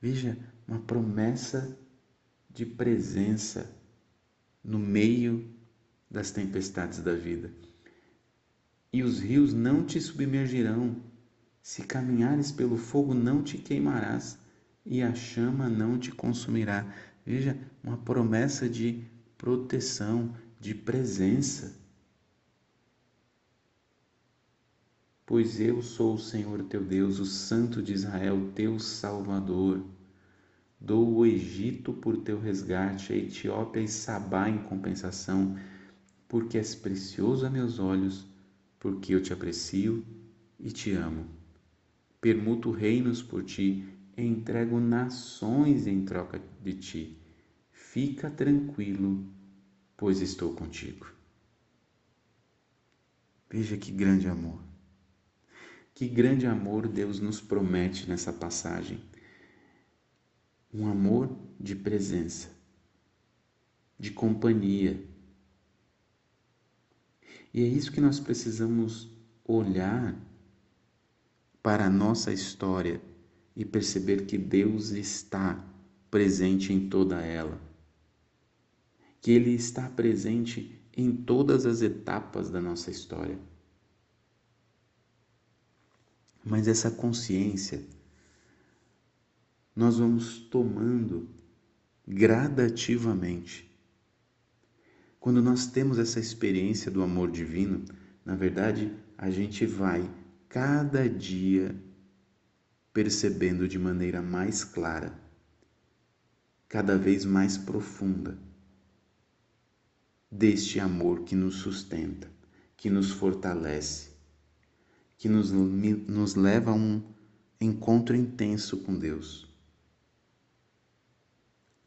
Veja, 0.00 0.36
uma 0.68 0.80
promessa 0.80 1.78
de 2.50 2.66
presença 2.66 3.74
no 4.62 4.78
meio 4.78 5.50
das 6.10 6.30
tempestades 6.30 7.00
da 7.00 7.14
vida. 7.14 7.50
E 8.92 9.02
os 9.02 9.18
rios 9.18 9.54
não 9.54 9.82
te 9.82 9.98
submergirão, 9.98 11.02
se 11.62 11.82
caminhares 11.82 12.52
pelo 12.52 12.76
fogo 12.76 13.14
não 13.14 13.42
te 13.42 13.56
queimarás, 13.56 14.38
e 14.84 15.02
a 15.02 15.14
chama 15.14 15.70
não 15.70 15.98
te 15.98 16.12
consumirá. 16.12 16.86
Veja, 17.24 17.58
uma 17.82 17.96
promessa 17.96 18.68
de 18.68 19.06
proteção, 19.38 20.36
de 20.60 20.74
presença. 20.74 21.82
Pois 25.26 25.58
eu 25.58 25.80
sou 25.80 26.14
o 26.14 26.18
Senhor 26.18 26.62
teu 26.64 26.84
Deus, 26.84 27.18
o 27.18 27.24
Santo 27.24 27.82
de 27.82 27.94
Israel, 27.94 28.52
teu 28.54 28.78
Salvador. 28.78 29.82
Dou 30.78 31.16
o 31.16 31.24
Egito 31.24 31.94
por 31.94 32.18
teu 32.18 32.38
resgate, 32.38 33.10
a 33.10 33.16
Etiópia 33.16 33.80
e 33.80 33.88
Sabá 33.88 34.50
em 34.50 34.58
compensação, 34.58 35.56
porque 36.28 36.58
és 36.58 36.74
precioso 36.74 37.46
a 37.46 37.50
meus 37.50 37.78
olhos, 37.78 38.26
porque 38.78 39.14
eu 39.14 39.22
te 39.22 39.32
aprecio 39.32 40.04
e 40.60 40.70
te 40.70 40.92
amo. 40.92 41.26
Permuto 42.20 42.70
reinos 42.70 43.22
por 43.22 43.42
ti, 43.44 43.82
entrego 44.18 44.78
nações 44.78 45.86
em 45.86 46.04
troca 46.04 46.38
de 46.62 46.74
ti. 46.74 47.18
Fica 47.72 48.30
tranquilo, 48.30 49.26
pois 49.96 50.20
estou 50.20 50.52
contigo. 50.52 51.06
Veja 53.48 53.78
que 53.78 53.90
grande 53.90 54.28
amor. 54.28 54.73
Que 55.94 56.08
grande 56.08 56.44
amor 56.44 56.88
Deus 56.88 57.20
nos 57.20 57.40
promete 57.40 58.08
nessa 58.08 58.32
passagem 58.32 59.00
um 60.72 60.88
amor 60.88 61.30
de 61.60 61.76
presença, 61.76 62.48
de 63.96 64.10
companhia. 64.10 65.00
E 67.52 67.62
é 67.62 67.66
isso 67.66 67.92
que 67.92 68.00
nós 68.00 68.18
precisamos 68.18 69.08
olhar 69.44 70.20
para 71.62 71.86
a 71.86 71.90
nossa 71.90 72.32
história 72.32 73.00
e 73.54 73.64
perceber 73.64 74.26
que 74.26 74.36
Deus 74.36 74.90
está 74.90 75.64
presente 76.10 76.72
em 76.72 76.88
toda 76.88 77.20
ela. 77.22 77.60
Que 79.20 79.30
Ele 79.30 79.50
está 79.50 79.88
presente 79.88 80.76
em 80.96 81.14
todas 81.14 81.64
as 81.66 81.82
etapas 81.82 82.50
da 82.50 82.60
nossa 82.60 82.90
história. 82.90 83.38
Mas 86.44 86.68
essa 86.68 86.90
consciência 86.90 87.82
nós 89.74 89.98
vamos 89.98 90.38
tomando 90.38 91.28
gradativamente. 92.06 93.70
Quando 95.18 95.42
nós 95.42 95.66
temos 95.66 95.98
essa 95.98 96.20
experiência 96.20 96.90
do 96.90 97.02
amor 97.02 97.30
divino, 97.30 97.84
na 98.24 98.36
verdade, 98.36 98.92
a 99.16 99.30
gente 99.30 99.66
vai 99.66 100.08
cada 100.48 101.08
dia 101.08 101.74
percebendo 102.92 103.66
de 103.66 103.78
maneira 103.78 104.22
mais 104.22 104.62
clara, 104.62 105.18
cada 106.68 106.96
vez 106.96 107.24
mais 107.24 107.58
profunda, 107.58 108.38
deste 110.30 110.78
amor 110.78 111.24
que 111.24 111.34
nos 111.34 111.56
sustenta, 111.56 112.30
que 112.76 112.90
nos 112.90 113.10
fortalece, 113.10 114.13
que 115.24 115.28
nos, 115.30 115.50
nos 115.50 116.34
leva 116.34 116.70
a 116.70 116.74
um 116.74 117.02
encontro 117.58 118.14
intenso 118.14 118.76
com 118.76 118.94
Deus. 118.94 119.48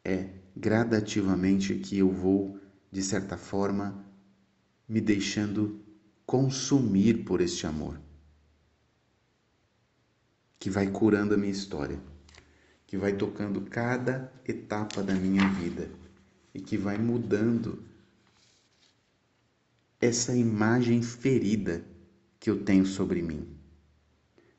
É 0.04 0.30
gradativamente 0.56 1.76
que 1.76 1.96
eu 1.98 2.10
vou, 2.10 2.58
de 2.90 3.00
certa 3.00 3.36
forma, 3.36 4.04
me 4.88 5.00
deixando 5.00 5.80
consumir 6.26 7.24
por 7.24 7.40
este 7.40 7.64
amor, 7.64 8.00
que 10.58 10.68
vai 10.68 10.90
curando 10.90 11.34
a 11.34 11.36
minha 11.36 11.52
história, 11.52 12.00
que 12.88 12.98
vai 12.98 13.12
tocando 13.12 13.60
cada 13.60 14.32
etapa 14.44 15.00
da 15.00 15.14
minha 15.14 15.48
vida 15.50 15.88
e 16.52 16.60
que 16.60 16.76
vai 16.76 16.98
mudando 16.98 17.84
essa 20.00 20.34
imagem 20.34 21.00
ferida 21.02 21.84
que 22.40 22.48
eu 22.50 22.62
tenho 22.62 22.86
sobre 22.86 23.22
mim, 23.22 23.46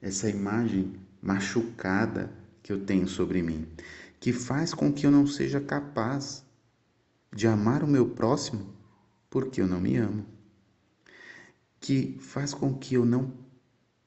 essa 0.02 0.30
imagem 0.30 0.94
machucada 1.22 2.32
que 2.62 2.72
eu 2.72 2.86
tenho 2.86 3.08
sobre 3.08 3.42
mim, 3.42 3.68
que 4.20 4.34
faz 4.34 4.74
com 4.74 4.92
que 4.92 5.06
eu 5.06 5.12
não 5.12 5.26
seja 5.26 5.60
capaz 5.60 6.46
de 7.34 7.48
amar 7.48 7.84
o 7.84 7.88
meu 7.88 8.10
próximo 8.10 8.74
porque 9.30 9.62
eu 9.62 9.68
não 9.68 9.80
me 9.80 9.96
amo, 9.96 10.26
que 11.80 12.18
faz 12.20 12.54
com 12.54 12.74
que 12.74 12.96
eu 12.96 13.06
não 13.06 13.34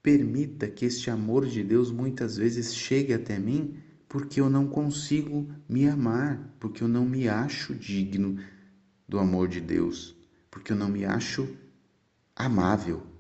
permita 0.03 0.69
que 0.69 0.85
este 0.85 1.11
amor 1.11 1.47
de 1.47 1.63
Deus 1.63 1.91
muitas 1.91 2.37
vezes 2.37 2.75
chegue 2.75 3.15
até 3.15 3.39
mim 3.39 3.77
porque 4.09 4.41
eu 4.41 4.51
não 4.51 4.67
consigo 4.67 5.51
me 5.67 5.89
amar, 5.89 6.55
porque 6.61 6.83
eu 6.83 6.89
não 6.89 7.07
me 7.07 7.29
acho 7.29 7.75
digno 7.75 8.39
do 9.09 9.19
amor 9.19 9.49
de 9.49 9.61
Deus, 9.61 10.15
porque 10.51 10.73
eu 10.73 10.77
não 10.77 10.89
me 10.89 11.05
acho 11.05 11.49
amável 12.37 13.12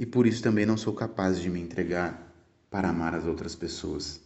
e 0.00 0.06
por 0.06 0.26
isso 0.26 0.42
também 0.42 0.64
não 0.64 0.78
sou 0.78 0.94
capaz 0.94 1.38
de 1.38 1.50
me 1.50 1.60
entregar 1.60 2.34
para 2.70 2.88
amar 2.88 3.14
as 3.14 3.26
outras 3.26 3.54
pessoas. 3.54 4.18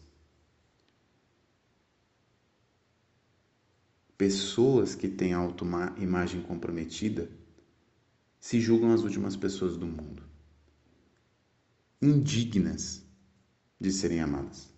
Pessoas 4.17 4.95
que 4.95 5.09
têm 5.09 5.33
autoimagem 5.33 6.43
comprometida 6.43 7.29
se 8.39 8.61
julgam 8.61 8.93
as 8.93 9.03
últimas 9.03 9.35
pessoas 9.35 9.77
do 9.77 9.85
mundo, 9.85 10.23
indignas 12.01 13.03
de 13.81 13.91
serem 13.91 14.21
amadas, 14.21 14.73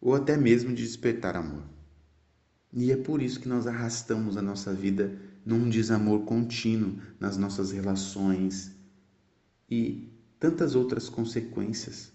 ou 0.00 0.14
até 0.14 0.36
mesmo 0.36 0.72
de 0.72 0.84
despertar 0.84 1.34
amor. 1.34 1.64
E 2.72 2.92
é 2.92 2.96
por 2.96 3.20
isso 3.20 3.40
que 3.40 3.48
nós 3.48 3.66
arrastamos 3.66 4.36
a 4.36 4.42
nossa 4.42 4.72
vida 4.72 5.18
num 5.44 5.68
desamor 5.68 6.24
contínuo 6.24 7.00
nas 7.18 7.36
nossas 7.36 7.72
relações, 7.72 8.75
e 9.70 10.08
tantas 10.38 10.74
outras 10.74 11.08
consequências. 11.08 12.12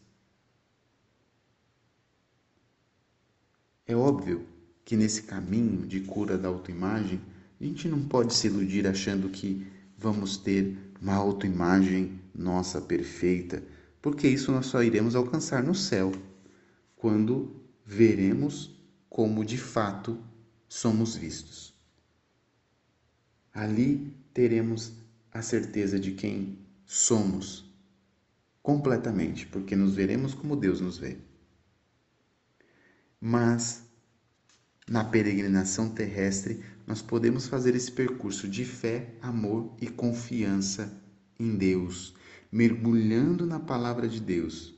É 3.86 3.96
óbvio 3.96 4.46
que 4.86 4.96
nesse 4.96 5.24
caminho 5.24 5.85
de 5.85 6.01
cura 6.01 6.37
da 6.37 6.48
autoimagem, 6.48 7.22
a 7.59 7.64
gente 7.64 7.87
não 7.87 8.07
pode 8.07 8.33
se 8.33 8.48
iludir 8.48 8.87
achando 8.87 9.29
que 9.29 9.68
vamos 9.98 10.37
ter 10.37 10.77
uma 11.01 11.16
autoimagem 11.16 12.20
nossa 12.33 12.81
perfeita, 12.81 13.64
porque 14.01 14.27
isso 14.27 14.51
nós 14.51 14.66
só 14.68 14.81
iremos 14.81 15.16
alcançar 15.16 15.64
no 15.64 15.75
céu, 15.75 16.11
quando 16.96 17.55
veremos 17.85 18.75
como 19.09 19.44
de 19.44 19.57
fato 19.57 20.18
somos 20.68 21.16
vistos. 21.16 21.74
Ali 23.53 24.14
teremos 24.33 24.94
a 25.31 25.42
certeza 25.42 26.00
de 26.00 26.14
quem 26.14 26.57
somos 26.93 27.73
completamente, 28.61 29.47
porque 29.47 29.77
nos 29.77 29.95
veremos 29.95 30.33
como 30.33 30.57
Deus 30.57 30.81
nos 30.81 30.97
vê. 30.97 31.19
Mas 33.17 33.83
na 34.89 35.01
peregrinação 35.01 35.87
terrestre, 35.87 36.61
nós 36.85 37.01
podemos 37.01 37.47
fazer 37.47 37.75
esse 37.75 37.89
percurso 37.89 38.45
de 38.45 38.65
fé, 38.65 39.15
amor 39.21 39.73
e 39.79 39.87
confiança 39.87 41.01
em 41.39 41.55
Deus, 41.55 42.13
mergulhando 42.51 43.45
na 43.45 43.57
palavra 43.57 44.09
de 44.09 44.19
Deus, 44.19 44.75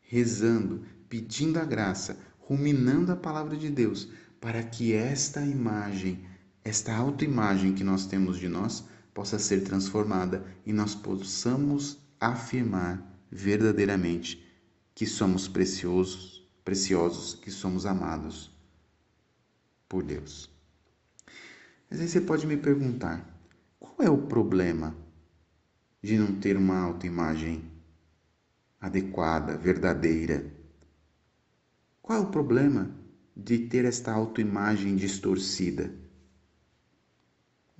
rezando, 0.00 0.84
pedindo 1.08 1.60
a 1.60 1.64
graça, 1.64 2.18
ruminando 2.40 3.12
a 3.12 3.16
palavra 3.16 3.56
de 3.56 3.70
Deus, 3.70 4.08
para 4.40 4.64
que 4.64 4.94
esta 4.94 5.46
imagem, 5.46 6.26
esta 6.64 6.92
autoimagem 6.92 7.72
que 7.72 7.84
nós 7.84 8.04
temos 8.04 8.36
de 8.36 8.48
nós, 8.48 8.84
possa 9.16 9.38
ser 9.38 9.62
transformada 9.62 10.44
e 10.66 10.74
nós 10.74 10.94
possamos 10.94 11.98
afirmar 12.20 13.02
verdadeiramente 13.30 14.46
que 14.94 15.06
somos 15.06 15.48
preciosos, 15.48 16.46
preciosos, 16.62 17.34
que 17.34 17.50
somos 17.50 17.86
amados 17.86 18.54
por 19.88 20.02
Deus. 20.02 20.50
Mas 21.88 21.98
aí 21.98 22.08
você 22.08 22.20
pode 22.20 22.46
me 22.46 22.58
perguntar: 22.58 23.26
qual 23.80 23.96
é 24.00 24.10
o 24.10 24.18
problema 24.18 24.94
de 26.02 26.18
não 26.18 26.38
ter 26.38 26.54
uma 26.54 26.78
autoimagem 26.78 27.64
adequada, 28.78 29.56
verdadeira? 29.56 30.44
Qual 32.02 32.18
é 32.18 32.22
o 32.22 32.30
problema 32.30 32.94
de 33.34 33.60
ter 33.60 33.86
esta 33.86 34.12
autoimagem 34.12 34.94
distorcida? 34.94 36.05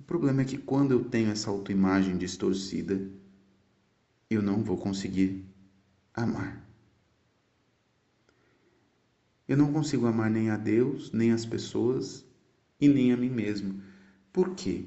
Problema 0.03 0.41
é 0.41 0.45
que 0.45 0.57
quando 0.57 0.91
eu 0.91 1.03
tenho 1.03 1.31
essa 1.31 1.49
autoimagem 1.49 2.17
distorcida, 2.17 2.99
eu 4.29 4.41
não 4.41 4.63
vou 4.63 4.77
conseguir 4.77 5.45
amar. 6.13 6.63
Eu 9.47 9.57
não 9.57 9.71
consigo 9.71 10.05
amar 10.05 10.29
nem 10.29 10.49
a 10.49 10.57
Deus, 10.57 11.11
nem 11.11 11.31
as 11.31 11.45
pessoas 11.45 12.25
e 12.79 12.87
nem 12.87 13.13
a 13.13 13.17
mim 13.17 13.29
mesmo. 13.29 13.81
Por 14.31 14.55
quê? 14.55 14.85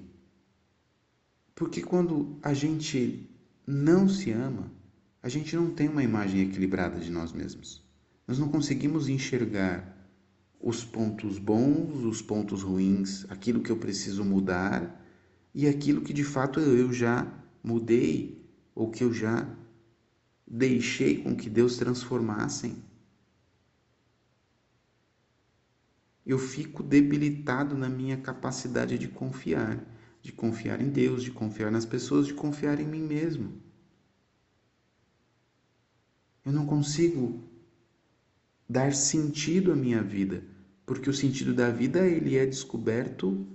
Porque 1.54 1.82
quando 1.82 2.38
a 2.42 2.52
gente 2.52 3.28
não 3.66 4.08
se 4.08 4.30
ama, 4.30 4.70
a 5.22 5.28
gente 5.28 5.56
não 5.56 5.70
tem 5.70 5.88
uma 5.88 6.02
imagem 6.02 6.42
equilibrada 6.42 7.00
de 7.00 7.10
nós 7.10 7.32
mesmos. 7.32 7.82
Nós 8.26 8.38
não 8.38 8.48
conseguimos 8.48 9.08
enxergar 9.08 9.96
os 10.60 10.84
pontos 10.84 11.38
bons, 11.38 12.04
os 12.04 12.20
pontos 12.20 12.62
ruins, 12.62 13.24
aquilo 13.30 13.62
que 13.62 13.70
eu 13.70 13.76
preciso 13.76 14.24
mudar 14.24 14.99
e 15.54 15.66
aquilo 15.66 16.02
que 16.02 16.12
de 16.12 16.24
fato 16.24 16.60
eu 16.60 16.92
já 16.92 17.26
mudei 17.62 18.40
ou 18.74 18.90
que 18.90 19.02
eu 19.02 19.12
já 19.12 19.48
deixei 20.46 21.22
com 21.22 21.36
que 21.36 21.50
Deus 21.50 21.76
transformassem. 21.76 22.82
Eu 26.24 26.38
fico 26.38 26.82
debilitado 26.82 27.76
na 27.76 27.88
minha 27.88 28.16
capacidade 28.16 28.98
de 28.98 29.08
confiar, 29.08 29.84
de 30.22 30.32
confiar 30.32 30.80
em 30.80 30.88
Deus, 30.88 31.22
de 31.22 31.30
confiar 31.30 31.70
nas 31.70 31.84
pessoas, 31.84 32.26
de 32.26 32.34
confiar 32.34 32.78
em 32.78 32.86
mim 32.86 33.02
mesmo. 33.02 33.60
Eu 36.44 36.52
não 36.52 36.66
consigo 36.66 37.42
dar 38.68 38.94
sentido 38.94 39.72
à 39.72 39.76
minha 39.76 40.02
vida, 40.02 40.44
porque 40.86 41.10
o 41.10 41.14
sentido 41.14 41.52
da 41.52 41.70
vida 41.70 42.06
ele 42.06 42.36
é 42.36 42.46
descoberto 42.46 43.46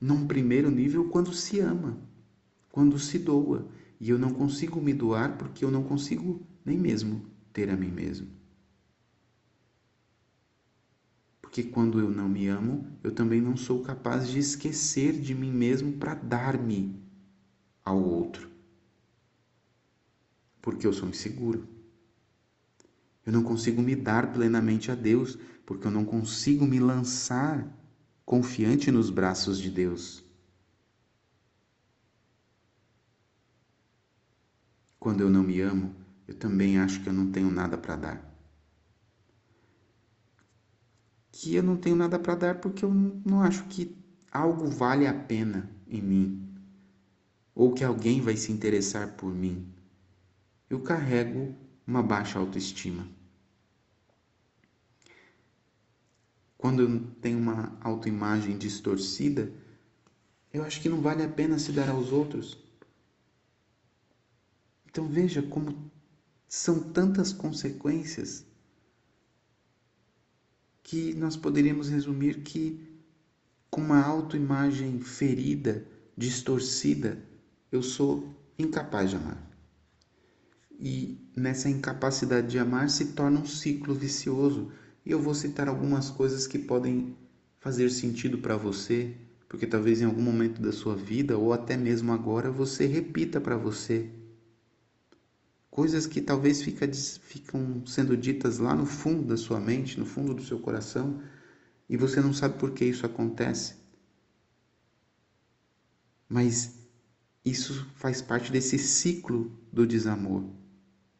num 0.00 0.26
primeiro 0.26 0.70
nível 0.70 1.08
quando 1.08 1.32
se 1.32 1.60
ama, 1.60 1.98
quando 2.70 2.98
se 2.98 3.18
doa. 3.18 3.68
E 4.00 4.10
eu 4.10 4.18
não 4.18 4.32
consigo 4.32 4.80
me 4.80 4.94
doar 4.94 5.36
porque 5.36 5.64
eu 5.64 5.70
não 5.70 5.82
consigo 5.82 6.46
nem 6.64 6.78
mesmo 6.78 7.26
ter 7.52 7.70
a 7.70 7.76
mim 7.76 7.90
mesmo. 7.90 8.28
Porque 11.40 11.62
quando 11.62 11.98
eu 11.98 12.10
não 12.10 12.28
me 12.28 12.46
amo, 12.46 12.86
eu 13.02 13.10
também 13.10 13.40
não 13.40 13.56
sou 13.56 13.82
capaz 13.82 14.28
de 14.28 14.38
esquecer 14.38 15.18
de 15.18 15.34
mim 15.34 15.50
mesmo 15.50 15.94
para 15.94 16.14
dar-me 16.14 17.02
ao 17.84 18.00
outro. 18.00 18.48
Porque 20.60 20.86
eu 20.86 20.92
sou 20.92 21.08
inseguro. 21.08 21.66
Eu 23.24 23.32
não 23.32 23.42
consigo 23.42 23.82
me 23.82 23.96
dar 23.96 24.32
plenamente 24.32 24.90
a 24.90 24.94
Deus, 24.94 25.38
porque 25.66 25.86
eu 25.86 25.90
não 25.90 26.04
consigo 26.04 26.66
me 26.66 26.78
lançar 26.78 27.77
confiante 28.28 28.90
nos 28.92 29.08
braços 29.08 29.58
de 29.58 29.70
Deus. 29.70 30.22
Quando 35.00 35.22
eu 35.22 35.30
não 35.30 35.42
me 35.42 35.62
amo, 35.62 35.94
eu 36.26 36.34
também 36.34 36.78
acho 36.78 37.00
que 37.02 37.08
eu 37.08 37.12
não 37.14 37.32
tenho 37.32 37.50
nada 37.50 37.78
para 37.78 37.96
dar. 37.96 38.38
que 41.32 41.54
eu 41.54 41.62
não 41.62 41.76
tenho 41.76 41.96
nada 41.96 42.18
para 42.18 42.34
dar 42.34 42.54
porque 42.60 42.84
eu 42.84 42.92
não 42.92 43.40
acho 43.40 43.64
que 43.64 43.96
algo 44.30 44.66
vale 44.66 45.06
a 45.06 45.14
pena 45.14 45.70
em 45.86 46.02
mim 46.02 46.48
ou 47.54 47.72
que 47.72 47.82
alguém 47.82 48.20
vai 48.20 48.36
se 48.36 48.52
interessar 48.52 49.12
por 49.16 49.34
mim. 49.34 49.66
Eu 50.70 50.80
carrego 50.80 51.54
uma 51.86 52.02
baixa 52.02 52.38
autoestima. 52.38 53.06
Quando 56.58 56.82
eu 56.82 57.00
tenho 57.22 57.38
uma 57.38 57.78
autoimagem 57.80 58.58
distorcida, 58.58 59.50
eu 60.52 60.64
acho 60.64 60.80
que 60.82 60.88
não 60.88 61.00
vale 61.00 61.22
a 61.22 61.28
pena 61.28 61.58
se 61.58 61.72
dar 61.72 61.88
aos 61.88 62.12
outros. 62.12 62.58
Então 64.90 65.06
veja 65.06 65.40
como 65.40 65.90
são 66.48 66.80
tantas 66.92 67.32
consequências 67.32 68.44
que 70.82 71.14
nós 71.14 71.36
poderíamos 71.36 71.88
resumir 71.88 72.42
que 72.42 72.88
com 73.70 73.80
uma 73.80 74.02
autoimagem 74.02 74.98
ferida, 75.00 75.86
distorcida, 76.16 77.22
eu 77.70 77.82
sou 77.82 78.34
incapaz 78.58 79.10
de 79.10 79.16
amar. 79.16 79.48
E 80.80 81.18
nessa 81.36 81.68
incapacidade 81.68 82.48
de 82.48 82.58
amar 82.58 82.88
se 82.88 83.12
torna 83.12 83.40
um 83.40 83.46
ciclo 83.46 83.94
vicioso. 83.94 84.72
E 85.04 85.10
eu 85.10 85.20
vou 85.20 85.34
citar 85.34 85.68
algumas 85.68 86.10
coisas 86.10 86.46
que 86.46 86.58
podem 86.58 87.16
fazer 87.58 87.90
sentido 87.90 88.38
para 88.38 88.56
você, 88.56 89.14
porque 89.48 89.66
talvez 89.66 90.00
em 90.00 90.04
algum 90.04 90.22
momento 90.22 90.60
da 90.60 90.72
sua 90.72 90.94
vida 90.94 91.36
ou 91.36 91.52
até 91.52 91.76
mesmo 91.76 92.12
agora 92.12 92.50
você 92.50 92.86
repita 92.86 93.40
para 93.40 93.56
você 93.56 94.10
coisas 95.78 96.08
que 96.08 96.20
talvez 96.20 96.60
fica, 96.60 96.92
ficam 96.92 97.86
sendo 97.86 98.16
ditas 98.16 98.58
lá 98.58 98.74
no 98.74 98.84
fundo 98.84 99.22
da 99.22 99.36
sua 99.36 99.60
mente, 99.60 99.96
no 99.96 100.04
fundo 100.04 100.34
do 100.34 100.42
seu 100.42 100.58
coração, 100.58 101.22
e 101.88 101.96
você 101.96 102.20
não 102.20 102.32
sabe 102.32 102.58
por 102.58 102.72
que 102.72 102.84
isso 102.84 103.06
acontece. 103.06 103.76
Mas 106.28 106.76
isso 107.44 107.86
faz 107.94 108.20
parte 108.20 108.50
desse 108.50 108.76
ciclo 108.76 109.56
do 109.72 109.86
desamor, 109.86 110.50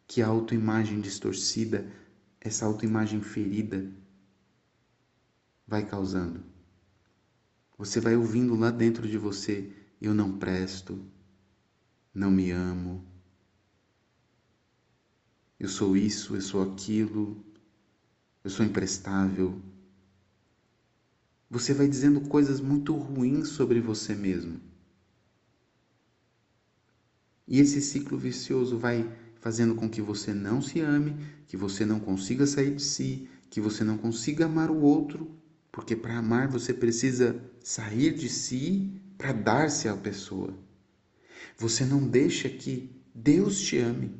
que 0.08 0.20
a 0.20 0.26
autoimagem 0.26 1.00
distorcida, 1.00 1.88
essa 2.48 2.66
autoimagem 2.66 3.22
ferida, 3.22 3.88
vai 5.66 5.86
causando. 5.86 6.42
Você 7.76 8.00
vai 8.00 8.16
ouvindo 8.16 8.56
lá 8.56 8.70
dentro 8.70 9.06
de 9.06 9.16
você: 9.16 9.72
eu 10.00 10.14
não 10.14 10.38
presto, 10.38 11.06
não 12.12 12.30
me 12.30 12.50
amo, 12.50 13.06
eu 15.60 15.68
sou 15.68 15.96
isso, 15.96 16.34
eu 16.34 16.40
sou 16.40 16.62
aquilo, 16.62 17.44
eu 18.42 18.50
sou 18.50 18.64
imprestável. 18.64 19.60
Você 21.50 21.72
vai 21.74 21.88
dizendo 21.88 22.20
coisas 22.28 22.60
muito 22.60 22.94
ruins 22.94 23.48
sobre 23.48 23.80
você 23.80 24.14
mesmo. 24.14 24.60
E 27.46 27.60
esse 27.60 27.80
ciclo 27.80 28.18
vicioso 28.18 28.78
vai 28.78 29.10
fazendo 29.40 29.74
com 29.74 29.88
que 29.88 30.00
você 30.00 30.32
não 30.32 30.60
se 30.60 30.80
ame, 30.80 31.16
que 31.46 31.56
você 31.56 31.84
não 31.84 32.00
consiga 32.00 32.46
sair 32.46 32.74
de 32.74 32.82
si, 32.82 33.28
que 33.50 33.60
você 33.60 33.84
não 33.84 33.96
consiga 33.96 34.46
amar 34.46 34.70
o 34.70 34.80
outro, 34.80 35.30
porque 35.70 35.94
para 35.96 36.18
amar 36.18 36.48
você 36.48 36.74
precisa 36.74 37.40
sair 37.62 38.14
de 38.14 38.28
si 38.28 39.00
para 39.16 39.32
dar-se 39.32 39.88
à 39.88 39.96
pessoa. 39.96 40.54
Você 41.56 41.84
não 41.84 42.06
deixa 42.06 42.48
que 42.48 42.90
Deus 43.14 43.60
te 43.60 43.78
ame. 43.78 44.14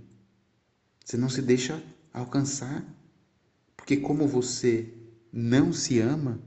Você 1.04 1.16
não 1.16 1.28
se 1.28 1.40
deixa 1.40 1.82
alcançar. 2.12 2.84
Porque 3.76 3.96
como 3.96 4.26
você 4.26 4.92
não 5.32 5.72
se 5.72 6.00
ama, 6.00 6.40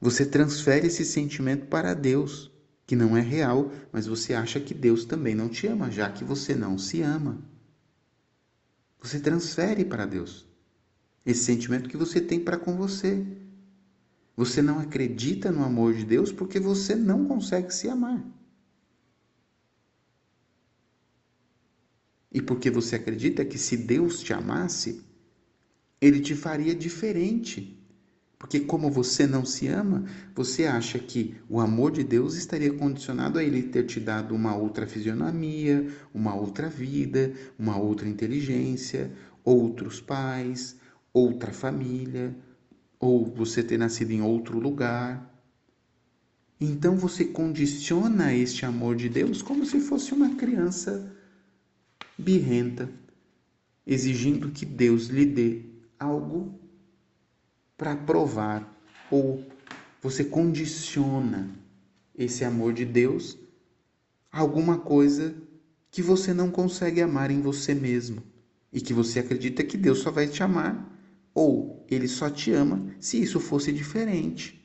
você 0.00 0.26
transfere 0.26 0.86
esse 0.86 1.04
sentimento 1.04 1.66
para 1.66 1.94
Deus, 1.94 2.50
que 2.86 2.94
não 2.94 3.16
é 3.16 3.20
real, 3.20 3.72
mas 3.92 4.06
você 4.06 4.34
acha 4.34 4.60
que 4.60 4.74
Deus 4.74 5.04
também 5.04 5.34
não 5.34 5.48
te 5.48 5.66
ama, 5.66 5.90
já 5.90 6.10
que 6.10 6.24
você 6.24 6.54
não 6.54 6.76
se 6.78 7.00
ama. 7.00 7.42
Você 9.00 9.20
transfere 9.20 9.84
para 9.84 10.06
Deus 10.06 10.46
esse 11.24 11.44
sentimento 11.44 11.88
que 11.88 11.96
você 11.96 12.20
tem 12.20 12.40
para 12.40 12.58
com 12.58 12.76
você. 12.76 13.24
Você 14.36 14.60
não 14.60 14.78
acredita 14.78 15.50
no 15.50 15.64
amor 15.64 15.94
de 15.94 16.04
Deus 16.04 16.32
porque 16.32 16.60
você 16.60 16.94
não 16.94 17.24
consegue 17.26 17.72
se 17.72 17.88
amar. 17.88 18.24
e 22.34 22.42
porque 22.42 22.68
você 22.68 22.96
acredita 22.96 23.44
que 23.44 23.56
se 23.56 23.76
Deus 23.76 24.20
te 24.20 24.32
amasse, 24.32 25.04
ele 26.00 26.18
te 26.18 26.34
faria 26.34 26.74
diferente. 26.74 27.80
Porque, 28.44 28.60
como 28.60 28.90
você 28.90 29.26
não 29.26 29.42
se 29.42 29.68
ama, 29.68 30.04
você 30.34 30.66
acha 30.66 30.98
que 30.98 31.34
o 31.48 31.60
amor 31.60 31.90
de 31.90 32.04
Deus 32.04 32.34
estaria 32.34 32.70
condicionado 32.74 33.38
a 33.38 33.42
ele 33.42 33.62
ter 33.62 33.86
te 33.86 33.98
dado 33.98 34.34
uma 34.34 34.54
outra 34.54 34.86
fisionomia, 34.86 35.88
uma 36.12 36.34
outra 36.34 36.68
vida, 36.68 37.32
uma 37.58 37.78
outra 37.78 38.06
inteligência, 38.06 39.10
outros 39.42 39.98
pais, 39.98 40.76
outra 41.10 41.54
família, 41.54 42.36
ou 43.00 43.24
você 43.24 43.62
ter 43.62 43.78
nascido 43.78 44.10
em 44.10 44.20
outro 44.20 44.58
lugar. 44.60 45.42
Então 46.60 46.98
você 46.98 47.24
condiciona 47.24 48.34
este 48.34 48.66
amor 48.66 48.94
de 48.94 49.08
Deus 49.08 49.40
como 49.40 49.64
se 49.64 49.80
fosse 49.80 50.12
uma 50.12 50.34
criança 50.36 51.16
birrenta, 52.18 52.90
exigindo 53.86 54.50
que 54.50 54.66
Deus 54.66 55.06
lhe 55.06 55.24
dê 55.24 55.62
algo 55.98 56.62
para 57.76 57.96
provar, 57.96 58.70
ou 59.10 59.44
você 60.00 60.24
condiciona 60.24 61.50
esse 62.16 62.44
amor 62.44 62.72
de 62.72 62.84
Deus 62.84 63.38
a 64.30 64.40
alguma 64.40 64.78
coisa 64.78 65.34
que 65.90 66.02
você 66.02 66.34
não 66.34 66.50
consegue 66.50 67.00
amar 67.00 67.30
em 67.30 67.40
você 67.40 67.74
mesmo 67.74 68.22
e 68.72 68.80
que 68.80 68.92
você 68.92 69.20
acredita 69.20 69.62
que 69.62 69.76
Deus 69.76 70.00
só 70.00 70.10
vai 70.10 70.26
te 70.26 70.42
amar 70.42 70.92
ou 71.32 71.84
ele 71.88 72.08
só 72.08 72.30
te 72.30 72.52
ama 72.52 72.94
se 73.00 73.22
isso 73.22 73.40
fosse 73.40 73.72
diferente. 73.72 74.60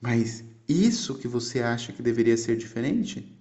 Mas 0.00 0.44
isso 0.68 1.18
que 1.18 1.28
você 1.28 1.60
acha 1.60 1.92
que 1.92 2.02
deveria 2.02 2.36
ser 2.36 2.56
diferente 2.56 3.36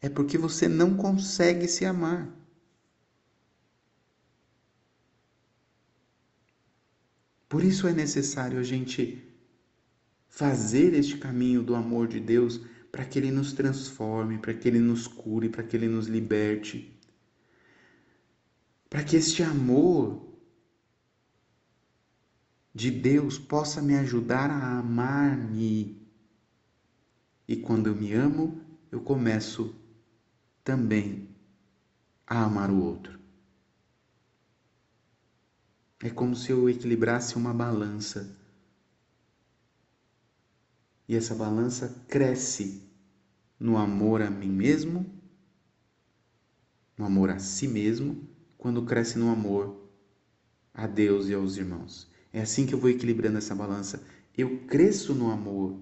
é 0.00 0.08
porque 0.08 0.38
você 0.38 0.68
não 0.68 0.96
consegue 0.96 1.68
se 1.68 1.84
amar. 1.84 2.34
Por 7.48 7.62
isso 7.62 7.86
é 7.86 7.92
necessário 7.92 8.58
a 8.58 8.62
gente 8.62 9.22
fazer 10.28 10.94
este 10.94 11.16
caminho 11.16 11.62
do 11.62 11.74
amor 11.74 12.08
de 12.08 12.20
Deus 12.20 12.60
para 12.90 13.04
que 13.04 13.18
Ele 13.18 13.30
nos 13.30 13.52
transforme, 13.52 14.38
para 14.38 14.54
que 14.54 14.68
Ele 14.68 14.80
nos 14.80 15.06
cure, 15.06 15.48
para 15.48 15.62
que 15.62 15.76
Ele 15.76 15.88
nos 15.88 16.06
liberte. 16.06 16.98
Para 18.88 19.04
que 19.04 19.16
este 19.16 19.42
amor 19.42 20.26
de 22.74 22.90
Deus 22.90 23.38
possa 23.38 23.80
me 23.80 23.96
ajudar 23.96 24.50
a 24.50 24.78
amar-me. 24.78 26.06
E 27.48 27.56
quando 27.56 27.86
eu 27.86 27.94
me 27.94 28.12
amo, 28.12 28.60
eu 28.90 29.00
começo 29.00 29.74
também 30.62 31.34
a 32.26 32.44
amar 32.44 32.70
o 32.70 32.82
outro. 32.82 33.15
É 36.06 36.10
como 36.10 36.36
se 36.36 36.52
eu 36.52 36.70
equilibrasse 36.70 37.34
uma 37.34 37.52
balança 37.52 38.38
e 41.08 41.16
essa 41.16 41.34
balança 41.34 42.00
cresce 42.06 42.88
no 43.58 43.76
amor 43.76 44.22
a 44.22 44.30
mim 44.30 44.52
mesmo, 44.52 45.04
no 46.96 47.04
amor 47.04 47.30
a 47.30 47.40
si 47.40 47.66
mesmo, 47.66 48.24
quando 48.56 48.84
cresce 48.84 49.18
no 49.18 49.28
amor 49.30 49.90
a 50.72 50.86
Deus 50.86 51.26
e 51.26 51.34
aos 51.34 51.56
irmãos. 51.56 52.08
É 52.32 52.40
assim 52.40 52.66
que 52.66 52.74
eu 52.74 52.78
vou 52.78 52.90
equilibrando 52.90 53.38
essa 53.38 53.56
balança. 53.56 54.00
Eu 54.38 54.60
cresço 54.60 55.12
no 55.12 55.28
amor 55.28 55.76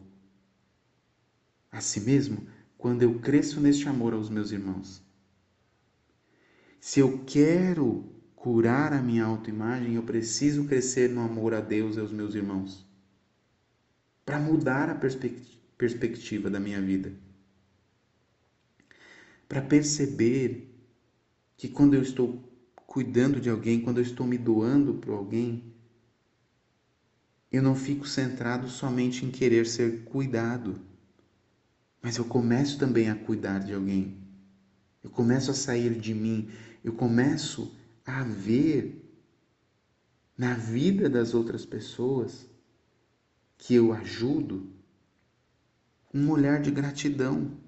a 1.71 1.83
si 1.83 2.01
mesmo 2.01 2.47
quando 2.79 3.03
eu 3.03 3.19
cresço 3.19 3.61
neste 3.61 3.87
amor 3.91 4.15
aos 4.15 4.31
meus 4.31 4.53
irmãos. 4.53 5.03
Se 6.81 7.01
eu 7.01 7.23
quero 7.27 8.14
curar 8.45 8.93
a 8.93 9.01
minha 9.01 9.25
autoimagem, 9.25 9.95
eu 9.95 10.03
preciso 10.03 10.67
crescer 10.67 11.09
no 11.09 11.23
amor 11.23 11.55
a 11.55 11.61
Deus 11.61 11.97
e 11.97 12.01
aos 12.01 12.13
meus 12.13 12.35
irmãos. 12.35 12.87
Para 14.23 14.39
mudar 14.39 14.91
a 14.91 14.95
perspectiva 15.79 16.51
da 16.51 16.61
minha 16.61 16.81
vida. 16.81 17.15
Para 19.49 19.63
perceber 19.63 20.71
que 21.57 21.69
quando 21.69 21.95
eu 21.95 22.03
estou 22.03 22.39
cuidando 22.87 23.41
de 23.41 23.49
alguém, 23.49 23.81
quando 23.81 23.97
eu 23.99 24.05
estou 24.05 24.27
me 24.27 24.37
doando 24.37 24.93
para 24.93 25.15
alguém, 25.15 25.73
eu 27.51 27.63
não 27.63 27.75
fico 27.75 28.07
centrado 28.07 28.69
somente 28.69 29.25
em 29.25 29.31
querer 29.31 29.67
ser 29.67 30.05
cuidado 30.05 30.79
mas 32.05 32.19
eu 32.19 32.25
começo 32.27 32.79
também 32.79 33.09
a 33.09 33.15
cuidar 33.15 33.61
de 33.61 33.73
alguém. 33.73 34.19
Eu 35.03 35.09
começo 35.09 35.51
a 35.51 35.55
sair 35.55 35.99
de 35.99 36.13
mim, 36.13 36.51
eu 36.85 36.93
começo 36.93 37.75
a 38.05 38.23
ver 38.23 39.01
na 40.37 40.55
vida 40.55 41.09
das 41.09 41.35
outras 41.35 41.65
pessoas 41.65 42.49
que 43.57 43.75
eu 43.75 43.93
ajudo, 43.93 44.71
um 46.13 46.31
olhar 46.31 46.61
de 46.61 46.71
gratidão. 46.71 47.59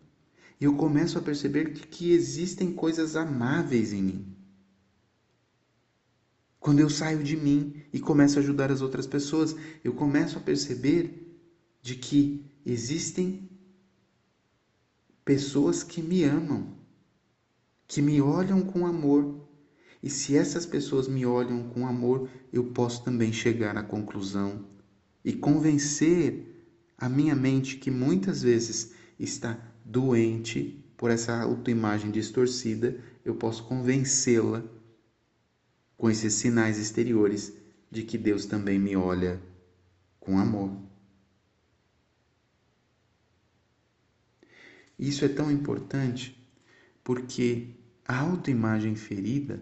Eu 0.60 0.76
começo 0.76 1.18
a 1.18 1.22
perceber 1.22 1.72
que 1.72 2.10
existem 2.12 2.72
coisas 2.72 3.16
amáveis 3.16 3.92
em 3.92 4.02
mim. 4.02 4.36
Quando 6.58 6.80
eu 6.80 6.90
saio 6.90 7.22
de 7.22 7.36
mim 7.36 7.84
e 7.92 8.00
começo 8.00 8.38
a 8.38 8.42
ajudar 8.42 8.72
as 8.72 8.80
outras 8.80 9.06
pessoas, 9.06 9.54
eu 9.84 9.94
começo 9.94 10.38
a 10.38 10.40
perceber 10.40 11.38
de 11.80 11.94
que 11.94 12.44
existem 12.64 13.48
pessoas 15.24 15.84
que 15.84 16.02
me 16.02 16.24
amam, 16.24 16.76
que 17.86 18.02
me 18.02 18.20
olham 18.20 18.62
com 18.62 18.84
amor. 18.84 19.45
E 20.02 20.10
se 20.10 20.36
essas 20.36 20.66
pessoas 20.66 21.08
me 21.08 21.24
olham 21.24 21.68
com 21.70 21.86
amor, 21.86 22.28
eu 22.52 22.64
posso 22.64 23.02
também 23.02 23.32
chegar 23.32 23.76
à 23.76 23.82
conclusão 23.82 24.64
e 25.24 25.32
convencer 25.32 26.56
a 26.96 27.08
minha 27.08 27.34
mente 27.34 27.76
que 27.76 27.90
muitas 27.90 28.42
vezes 28.42 28.92
está 29.18 29.58
doente 29.84 30.82
por 30.96 31.10
essa 31.10 31.42
autoimagem 31.42 32.10
distorcida, 32.10 32.98
eu 33.24 33.34
posso 33.34 33.64
convencê-la 33.64 34.62
com 35.96 36.10
esses 36.10 36.34
sinais 36.34 36.78
exteriores 36.78 37.52
de 37.90 38.02
que 38.02 38.16
Deus 38.16 38.46
também 38.46 38.78
me 38.78 38.96
olha 38.96 39.40
com 40.20 40.38
amor. 40.38 40.70
Isso 44.98 45.24
é 45.24 45.28
tão 45.28 45.50
importante 45.50 46.36
porque 47.04 47.68
a 48.06 48.18
autoimagem 48.18 48.94
ferida, 48.96 49.60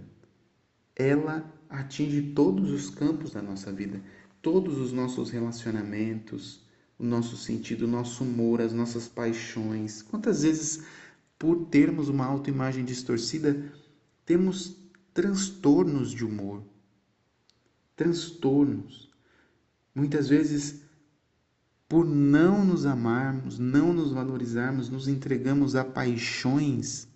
ela 0.97 1.45
atinge 1.69 2.23
todos 2.35 2.71
os 2.71 2.91
campos 2.91 3.33
da 3.33 3.43
nossa 3.43 3.73
vida, 3.73 4.01
todos 4.41 4.79
os 4.79 4.93
nossos 4.93 5.31
relacionamentos, 5.31 6.65
o 6.99 7.05
nosso 7.05 7.37
sentido, 7.37 7.85
o 7.85 7.89
nosso 7.89 8.23
humor, 8.23 8.61
as 8.61 8.73
nossas 8.73 9.09
paixões. 9.09 10.03
Quantas 10.03 10.43
vezes, 10.43 10.85
por 11.39 11.67
termos 11.67 12.09
uma 12.09 12.25
autoimagem 12.25 12.85
distorcida, 12.85 13.73
temos 14.25 14.77
transtornos 15.13 16.13
de 16.13 16.25
humor. 16.25 16.63
Transtornos. 17.97 19.11
Muitas 19.95 20.29
vezes, 20.29 20.83
por 21.89 22.05
não 22.05 22.65
nos 22.65 22.87
amarmos, 22.87 23.59
não 23.59 23.93
nos 23.93 24.13
valorizarmos, 24.13 24.89
nos 24.89 25.09
entregamos 25.09 25.75
a 25.75 25.85
paixões 25.85 27.09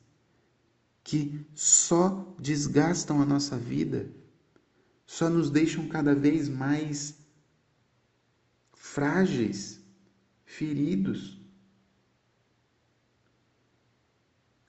que 1.08 1.42
só 1.54 2.36
desgastam 2.38 3.22
a 3.22 3.24
nossa 3.24 3.56
vida, 3.56 4.10
só 5.06 5.30
nos 5.30 5.50
deixam 5.50 5.88
cada 5.88 6.14
vez 6.14 6.50
mais 6.50 7.18
frágeis, 8.74 9.80
feridos. 10.44 11.40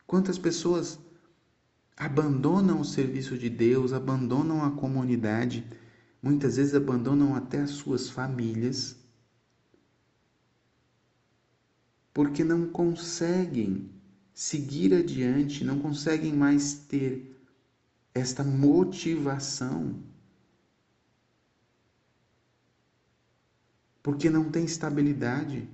Quantas 0.07 0.39
pessoas 0.39 0.97
abandonam 1.97 2.79
o 2.79 2.85
serviço 2.85 3.37
de 3.37 3.49
Deus, 3.49 3.91
abandonam 3.91 4.63
a 4.63 4.71
comunidade, 4.71 5.69
muitas 6.23 6.55
vezes 6.55 6.73
abandonam 6.73 7.35
até 7.35 7.59
as 7.59 7.71
suas 7.71 8.09
famílias, 8.09 8.95
porque 12.13 12.45
não 12.45 12.69
conseguem 12.69 13.98
seguir 14.39 14.93
adiante, 14.93 15.65
não 15.65 15.79
conseguem 15.79 16.31
mais 16.31 16.73
ter 16.73 17.35
esta 18.13 18.41
motivação. 18.41 20.01
Porque 24.01 24.29
não 24.29 24.49
tem 24.49 24.63
estabilidade, 24.63 25.69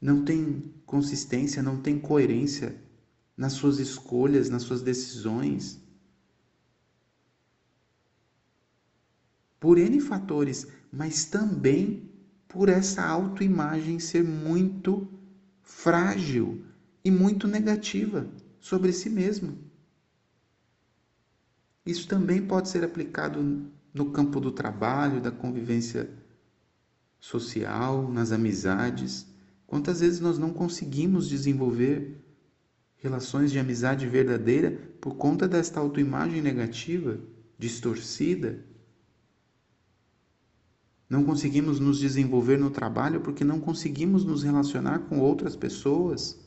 não 0.00 0.24
tem 0.24 0.74
consistência, 0.84 1.62
não 1.62 1.80
tem 1.80 2.00
coerência 2.00 2.82
nas 3.36 3.52
suas 3.52 3.78
escolhas, 3.78 4.50
nas 4.50 4.62
suas 4.62 4.82
decisões. 4.82 5.80
Por 9.60 9.78
N 9.78 10.00
fatores, 10.00 10.66
mas 10.90 11.24
também 11.24 12.10
por 12.48 12.68
essa 12.68 13.04
autoimagem 13.04 14.00
ser 14.00 14.24
muito 14.24 15.08
frágil 15.62 16.63
e 17.04 17.10
muito 17.10 17.46
negativa 17.46 18.26
sobre 18.58 18.92
si 18.92 19.10
mesmo. 19.10 19.58
Isso 21.84 22.08
também 22.08 22.40
pode 22.46 22.70
ser 22.70 22.82
aplicado 22.82 23.70
no 23.92 24.10
campo 24.10 24.40
do 24.40 24.50
trabalho, 24.50 25.20
da 25.20 25.30
convivência 25.30 26.08
social, 27.20 28.10
nas 28.10 28.32
amizades. 28.32 29.26
Quantas 29.66 30.00
vezes 30.00 30.18
nós 30.18 30.38
não 30.38 30.52
conseguimos 30.52 31.28
desenvolver 31.28 32.24
relações 32.96 33.52
de 33.52 33.58
amizade 33.58 34.08
verdadeira 34.08 34.70
por 34.98 35.16
conta 35.16 35.46
desta 35.46 35.78
autoimagem 35.78 36.40
negativa, 36.40 37.20
distorcida. 37.58 38.64
Não 41.06 41.22
conseguimos 41.22 41.78
nos 41.78 41.98
desenvolver 41.98 42.58
no 42.58 42.70
trabalho 42.70 43.20
porque 43.20 43.44
não 43.44 43.60
conseguimos 43.60 44.24
nos 44.24 44.42
relacionar 44.42 45.00
com 45.00 45.20
outras 45.20 45.54
pessoas. 45.54 46.38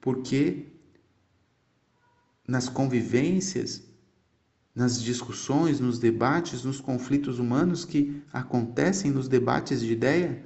Porque 0.00 0.66
nas 2.46 2.68
convivências, 2.68 3.82
nas 4.74 5.02
discussões, 5.02 5.80
nos 5.80 5.98
debates, 5.98 6.64
nos 6.64 6.80
conflitos 6.80 7.38
humanos 7.38 7.84
que 7.84 8.22
acontecem 8.32 9.10
nos 9.10 9.28
debates 9.28 9.80
de 9.80 9.92
ideia, 9.92 10.42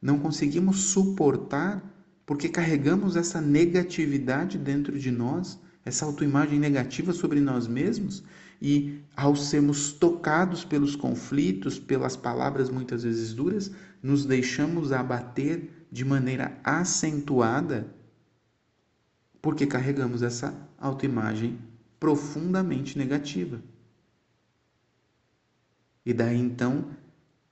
não 0.00 0.18
conseguimos 0.18 0.84
suportar 0.84 1.82
porque 2.24 2.48
carregamos 2.48 3.16
essa 3.16 3.40
negatividade 3.40 4.56
dentro 4.56 4.96
de 4.96 5.10
nós, 5.10 5.58
essa 5.84 6.04
autoimagem 6.04 6.60
negativa 6.60 7.12
sobre 7.12 7.40
nós 7.40 7.66
mesmos, 7.66 8.22
e 8.62 9.00
ao 9.16 9.34
sermos 9.34 9.92
tocados 9.92 10.64
pelos 10.64 10.94
conflitos, 10.94 11.78
pelas 11.78 12.16
palavras 12.16 12.70
muitas 12.70 13.02
vezes 13.02 13.34
duras, 13.34 13.72
nos 14.02 14.24
deixamos 14.24 14.92
abater 14.92 15.86
de 15.90 16.04
maneira 16.04 16.56
acentuada, 16.62 17.92
porque 19.40 19.66
carregamos 19.66 20.22
essa 20.22 20.68
autoimagem 20.78 21.58
profundamente 21.98 22.96
negativa. 22.96 23.62
E 26.04 26.12
daí 26.12 26.36
então 26.36 26.90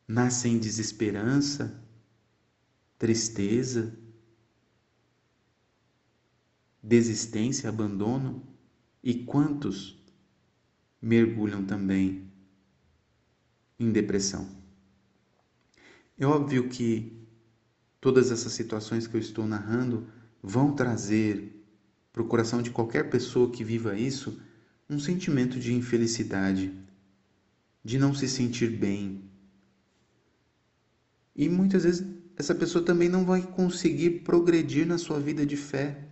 nascem 0.06 0.58
desesperança, 0.58 1.82
tristeza, 2.98 3.96
desistência, 6.82 7.68
abandono, 7.68 8.42
e 9.02 9.24
quantos 9.24 10.02
mergulham 11.00 11.64
também 11.64 12.30
em 13.78 13.92
depressão. 13.92 14.48
É 16.18 16.26
óbvio 16.26 16.68
que 16.68 17.26
todas 18.00 18.32
essas 18.32 18.52
situações 18.52 19.06
que 19.06 19.14
eu 19.14 19.20
estou 19.20 19.46
narrando 19.46 20.08
vão 20.42 20.74
trazer 20.74 21.57
para 22.12 22.22
o 22.22 22.26
coração 22.26 22.62
de 22.62 22.70
qualquer 22.70 23.10
pessoa 23.10 23.50
que 23.50 23.62
viva 23.62 23.96
isso 23.96 24.40
um 24.88 24.98
sentimento 24.98 25.58
de 25.58 25.74
infelicidade, 25.74 26.72
de 27.84 27.98
não 27.98 28.14
se 28.14 28.26
sentir 28.28 28.70
bem. 28.70 29.22
E 31.36 31.48
muitas 31.48 31.84
vezes 31.84 32.06
essa 32.36 32.54
pessoa 32.54 32.84
também 32.84 33.08
não 33.08 33.24
vai 33.24 33.42
conseguir 33.42 34.22
progredir 34.22 34.86
na 34.86 34.96
sua 34.96 35.20
vida 35.20 35.44
de 35.44 35.56
fé 35.56 36.08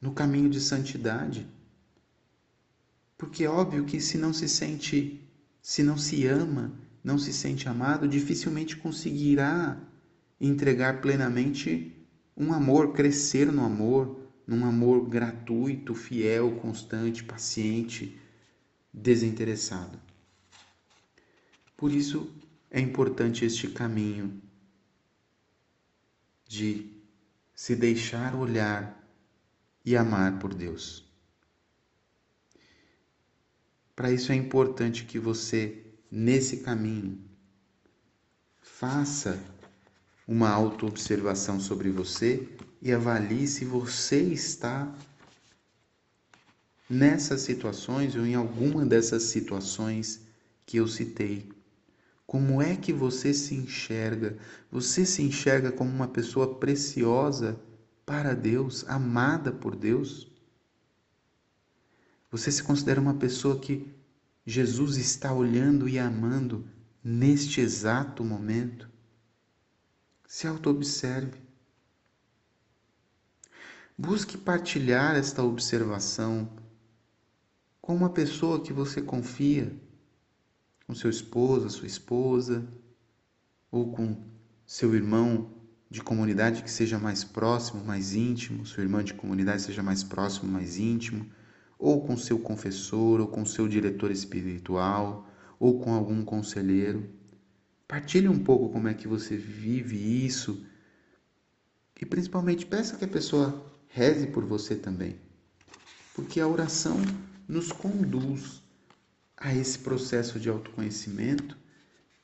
no 0.00 0.12
caminho 0.12 0.50
de 0.50 0.60
santidade. 0.60 1.46
Porque 3.16 3.44
é 3.44 3.48
óbvio 3.48 3.84
que 3.84 4.00
se 4.00 4.18
não 4.18 4.32
se 4.32 4.48
sente, 4.48 5.22
se 5.60 5.82
não 5.82 5.96
se 5.96 6.26
ama, 6.26 6.72
não 7.04 7.18
se 7.18 7.32
sente 7.32 7.68
amado, 7.68 8.08
dificilmente 8.08 8.76
conseguirá 8.76 9.78
entregar 10.40 11.00
plenamente 11.00 12.04
um 12.36 12.52
amor, 12.52 12.92
crescer 12.92 13.52
no 13.52 13.64
amor, 13.64 14.21
num 14.46 14.64
amor 14.64 15.08
gratuito, 15.08 15.94
fiel, 15.94 16.56
constante, 16.56 17.22
paciente, 17.22 18.18
desinteressado. 18.92 20.00
Por 21.76 21.92
isso 21.92 22.30
é 22.70 22.80
importante 22.80 23.44
este 23.44 23.68
caminho 23.68 24.40
de 26.46 26.90
se 27.54 27.74
deixar 27.74 28.34
olhar 28.34 28.98
e 29.84 29.96
amar 29.96 30.38
por 30.38 30.54
Deus. 30.54 31.04
Para 33.94 34.10
isso 34.10 34.32
é 34.32 34.34
importante 34.34 35.04
que 35.04 35.18
você, 35.18 35.84
nesse 36.10 36.58
caminho, 36.58 37.22
faça 38.60 39.42
uma 40.26 40.50
autoobservação 40.50 41.60
sobre 41.60 41.90
você 41.90 42.48
e 42.82 42.92
avalie 42.92 43.46
se 43.46 43.64
você 43.64 44.20
está 44.20 44.92
nessas 46.90 47.42
situações 47.42 48.16
ou 48.16 48.26
em 48.26 48.34
alguma 48.34 48.84
dessas 48.84 49.22
situações 49.22 50.20
que 50.66 50.78
eu 50.78 50.88
citei. 50.88 51.48
Como 52.26 52.60
é 52.60 52.74
que 52.74 52.92
você 52.92 53.32
se 53.32 53.54
enxerga? 53.54 54.36
Você 54.70 55.06
se 55.06 55.22
enxerga 55.22 55.70
como 55.70 55.90
uma 55.90 56.08
pessoa 56.08 56.56
preciosa 56.56 57.56
para 58.04 58.34
Deus, 58.34 58.84
amada 58.88 59.52
por 59.52 59.76
Deus? 59.76 60.28
Você 62.32 62.50
se 62.50 62.64
considera 62.64 63.00
uma 63.00 63.14
pessoa 63.14 63.60
que 63.60 63.94
Jesus 64.44 64.96
está 64.96 65.32
olhando 65.32 65.88
e 65.88 66.00
amando 66.00 66.66
neste 67.04 67.60
exato 67.60 68.24
momento? 68.24 68.90
Se 70.26 70.48
auto-observe. 70.48 71.51
Busque 74.04 74.36
partilhar 74.36 75.14
esta 75.14 75.44
observação 75.44 76.50
com 77.80 77.94
uma 77.94 78.10
pessoa 78.10 78.60
que 78.60 78.72
você 78.72 79.00
confia, 79.00 79.72
com 80.84 80.92
seu 80.92 81.08
esposo, 81.08 81.70
sua 81.70 81.86
esposa, 81.86 82.66
ou 83.70 83.92
com 83.92 84.16
seu 84.66 84.92
irmão 84.96 85.52
de 85.88 86.02
comunidade 86.02 86.64
que 86.64 86.70
seja 86.70 86.98
mais 86.98 87.22
próximo, 87.22 87.84
mais 87.84 88.12
íntimo, 88.12 88.66
seu 88.66 88.82
irmão 88.82 89.04
de 89.04 89.14
comunidade 89.14 89.62
seja 89.62 89.84
mais 89.84 90.02
próximo, 90.02 90.50
mais 90.50 90.78
íntimo, 90.78 91.24
ou 91.78 92.04
com 92.04 92.16
seu 92.16 92.40
confessor, 92.40 93.20
ou 93.20 93.28
com 93.28 93.44
seu 93.44 93.68
diretor 93.68 94.10
espiritual, 94.10 95.28
ou 95.60 95.78
com 95.78 95.94
algum 95.94 96.24
conselheiro. 96.24 97.08
Partilhe 97.86 98.28
um 98.28 98.42
pouco 98.42 98.68
como 98.68 98.88
é 98.88 98.94
que 98.94 99.06
você 99.06 99.36
vive 99.36 100.26
isso. 100.26 100.66
E 102.00 102.04
principalmente 102.04 102.66
peça 102.66 102.96
que 102.96 103.04
a 103.04 103.08
pessoa 103.08 103.70
reze 103.92 104.26
por 104.26 104.44
você 104.44 104.74
também. 104.74 105.16
Porque 106.14 106.40
a 106.40 106.48
oração 106.48 106.96
nos 107.46 107.70
conduz 107.70 108.62
a 109.36 109.54
esse 109.54 109.78
processo 109.78 110.40
de 110.40 110.48
autoconhecimento 110.48 111.56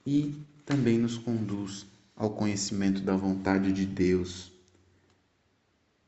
e 0.07 0.35
também 0.65 0.99
nos 0.99 1.19
conduz 1.19 1.87
ao 2.17 2.31
conhecimento 2.31 3.01
da 3.01 3.17
vontade 3.17 3.73
de 3.73 3.87
Deus. 3.87 4.53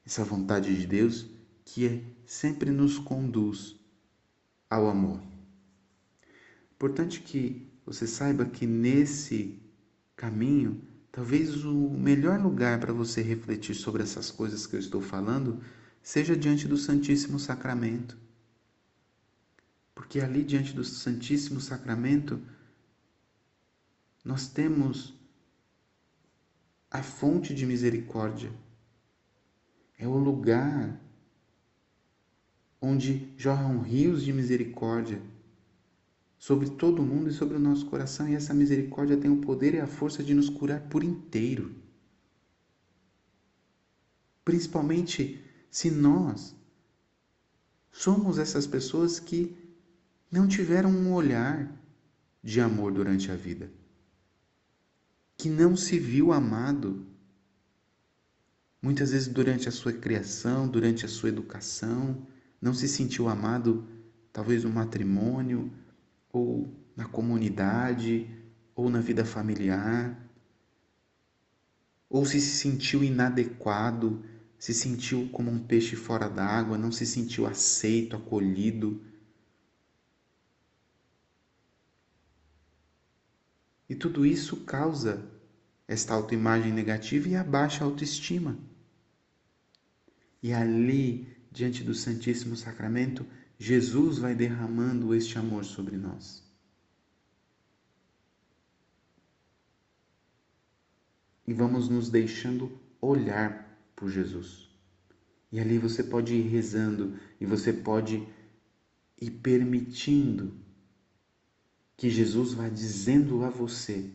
Essa 0.04 0.24
vontade 0.24 0.76
de 0.76 0.86
Deus 0.86 1.26
que 1.64 1.86
é, 1.86 2.02
sempre 2.26 2.70
nos 2.70 2.98
conduz 2.98 3.76
ao 4.68 4.88
amor. 4.88 5.20
Importante 6.72 7.20
que 7.20 7.68
você 7.84 8.06
saiba 8.06 8.44
que 8.44 8.66
nesse 8.66 9.60
caminho, 10.16 10.82
talvez 11.12 11.64
o 11.64 11.90
melhor 11.90 12.40
lugar 12.40 12.78
para 12.78 12.92
você 12.92 13.22
refletir 13.22 13.74
sobre 13.74 14.02
essas 14.02 14.30
coisas 14.30 14.66
que 14.66 14.76
eu 14.76 14.80
estou 14.80 15.00
falando 15.00 15.62
seja 16.02 16.36
diante 16.36 16.68
do 16.68 16.76
Santíssimo 16.76 17.38
Sacramento. 17.38 18.16
Porque 19.94 20.20
ali 20.20 20.44
diante 20.44 20.72
do 20.72 20.84
Santíssimo 20.84 21.60
Sacramento 21.60 22.40
nós 24.24 24.48
temos 24.48 25.14
a 26.90 27.02
fonte 27.02 27.54
de 27.54 27.66
misericórdia. 27.66 28.52
É 29.98 30.06
o 30.06 30.16
lugar 30.16 30.98
onde 32.80 33.32
jorram 33.36 33.80
rios 33.80 34.24
de 34.24 34.32
misericórdia 34.32 35.20
sobre 36.40 36.70
todo 36.70 37.02
mundo 37.02 37.28
e 37.28 37.34
sobre 37.34 37.58
o 37.58 37.60
nosso 37.60 37.84
coração, 37.84 38.26
e 38.26 38.34
essa 38.34 38.54
misericórdia 38.54 39.14
tem 39.14 39.30
o 39.30 39.42
poder 39.42 39.74
e 39.74 39.78
a 39.78 39.86
força 39.86 40.24
de 40.24 40.32
nos 40.32 40.48
curar 40.48 40.80
por 40.88 41.04
inteiro. 41.04 41.76
Principalmente 44.42 45.38
se 45.70 45.90
nós 45.90 46.56
somos 47.92 48.38
essas 48.38 48.66
pessoas 48.66 49.20
que 49.20 49.54
não 50.32 50.48
tiveram 50.48 50.88
um 50.90 51.12
olhar 51.12 51.70
de 52.42 52.58
amor 52.58 52.90
durante 52.90 53.30
a 53.30 53.36
vida, 53.36 53.70
que 55.36 55.50
não 55.50 55.76
se 55.76 55.98
viu 55.98 56.32
amado, 56.32 57.04
muitas 58.80 59.10
vezes 59.10 59.28
durante 59.28 59.68
a 59.68 59.72
sua 59.72 59.92
criação, 59.92 60.66
durante 60.66 61.04
a 61.04 61.08
sua 61.08 61.28
educação, 61.28 62.26
não 62.62 62.72
se 62.72 62.88
sentiu 62.88 63.28
amado, 63.28 63.86
talvez 64.32 64.64
no 64.64 64.70
matrimônio, 64.70 65.70
ou 66.32 66.72
na 66.96 67.06
comunidade, 67.06 68.28
ou 68.74 68.88
na 68.88 69.00
vida 69.00 69.24
familiar, 69.24 70.16
ou 72.08 72.26
se 72.26 72.40
se 72.40 72.58
sentiu 72.58 73.04
inadequado, 73.04 74.24
se 74.58 74.74
sentiu 74.74 75.28
como 75.30 75.50
um 75.50 75.58
peixe 75.58 75.94
fora 75.94 76.28
d'água, 76.28 76.76
não 76.76 76.90
se 76.90 77.06
sentiu 77.06 77.46
aceito, 77.46 78.16
acolhido. 78.16 79.00
E 83.88 83.94
tudo 83.94 84.26
isso 84.26 84.58
causa 84.58 85.24
esta 85.86 86.14
autoimagem 86.14 86.72
negativa 86.72 87.28
e 87.28 87.36
a 87.36 87.42
baixa 87.42 87.84
autoestima. 87.84 88.58
E 90.42 90.52
ali, 90.52 91.36
diante 91.50 91.82
do 91.82 91.94
Santíssimo 91.94 92.56
Sacramento, 92.56 93.26
Jesus 93.62 94.16
vai 94.16 94.34
derramando 94.34 95.14
este 95.14 95.36
amor 95.36 95.66
sobre 95.66 95.94
nós. 95.94 96.42
E 101.46 101.52
vamos 101.52 101.86
nos 101.86 102.08
deixando 102.08 102.72
olhar 103.02 103.78
por 103.94 104.08
Jesus. 104.08 104.70
E 105.52 105.60
ali 105.60 105.76
você 105.76 106.02
pode 106.02 106.34
ir 106.34 106.48
rezando 106.48 107.20
e 107.38 107.44
você 107.44 107.70
pode 107.70 108.26
ir 109.20 109.30
permitindo 109.30 110.58
que 111.98 112.08
Jesus 112.08 112.54
vá 112.54 112.66
dizendo 112.66 113.44
a 113.44 113.50
você 113.50 114.10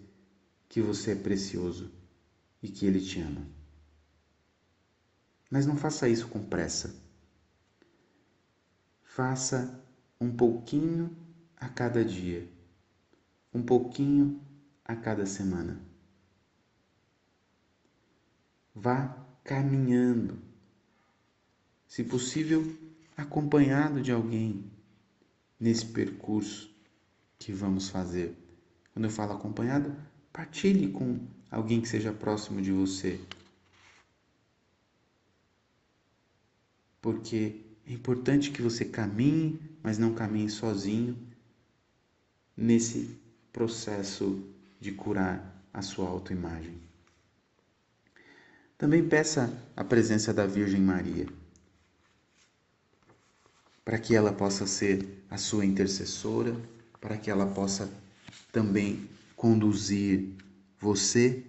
que 0.67 0.81
você 0.81 1.11
é 1.11 1.15
precioso 1.15 1.91
e 2.63 2.67
que 2.67 2.87
Ele 2.87 2.99
te 2.99 3.19
ama. 3.19 3.47
Mas 5.51 5.67
não 5.67 5.77
faça 5.77 6.09
isso 6.09 6.27
com 6.29 6.43
pressa. 6.43 7.04
Faça 9.15 9.81
um 10.19 10.29
pouquinho 10.29 11.09
a 11.55 11.69
cada 11.69 12.03
dia, 12.03 12.45
um 13.53 13.63
pouquinho 13.63 14.41
a 14.83 14.93
cada 14.93 15.25
semana. 15.25 15.79
Vá 18.75 19.17
caminhando, 19.41 20.37
se 21.87 22.03
possível, 22.03 22.77
acompanhado 23.15 24.01
de 24.01 24.11
alguém 24.11 24.69
nesse 25.57 25.85
percurso 25.85 26.69
que 27.39 27.53
vamos 27.53 27.87
fazer. 27.87 28.37
Quando 28.91 29.05
eu 29.05 29.11
falo 29.11 29.31
acompanhado, 29.31 29.95
partilhe 30.33 30.91
com 30.91 31.25
alguém 31.49 31.79
que 31.79 31.87
seja 31.87 32.11
próximo 32.11 32.61
de 32.61 32.73
você. 32.73 33.21
Porque 37.01 37.64
é 37.87 37.93
importante 37.93 38.51
que 38.51 38.61
você 38.61 38.83
caminhe, 38.83 39.59
mas 39.83 39.97
não 39.97 40.13
caminhe 40.13 40.49
sozinho 40.49 41.17
nesse 42.57 43.17
processo 43.53 44.43
de 44.79 44.91
curar 44.91 45.63
a 45.73 45.81
sua 45.81 46.07
autoimagem. 46.07 46.79
Também 48.77 49.07
peça 49.07 49.55
a 49.75 49.83
presença 49.83 50.33
da 50.33 50.45
Virgem 50.45 50.81
Maria, 50.81 51.27
para 53.83 53.99
que 53.99 54.15
ela 54.15 54.33
possa 54.33 54.65
ser 54.65 55.23
a 55.29 55.37
sua 55.37 55.65
intercessora, 55.65 56.55
para 56.99 57.17
que 57.17 57.29
ela 57.29 57.45
possa 57.45 57.89
também 58.51 59.07
conduzir 59.35 60.33
você 60.79 61.43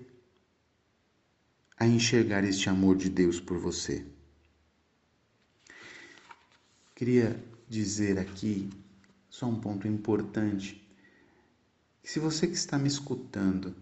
a 1.79 1.87
enxergar 1.87 2.45
este 2.45 2.69
amor 2.69 2.97
de 2.97 3.09
Deus 3.09 3.41
por 3.41 3.59
você. 3.59 4.05
Queria 6.97 7.39
dizer 7.69 8.19
aqui 8.19 8.71
só 9.29 9.47
um 9.47 9.61
ponto 9.61 9.87
importante. 9.87 10.83
Que 12.03 12.11
se 12.11 12.19
você 12.19 12.47
que 12.47 12.55
está 12.55 12.79
me 12.79 12.89
escutando 12.89 13.77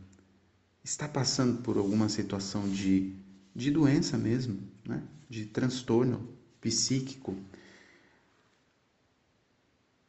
está 0.82 1.06
passando 1.06 1.62
por 1.62 1.76
alguma 1.78 2.08
situação 2.08 2.68
de, 2.68 3.14
de 3.54 3.70
doença 3.70 4.18
mesmo, 4.18 4.58
né? 4.84 5.00
de 5.30 5.46
transtorno 5.46 6.28
psíquico, 6.60 7.36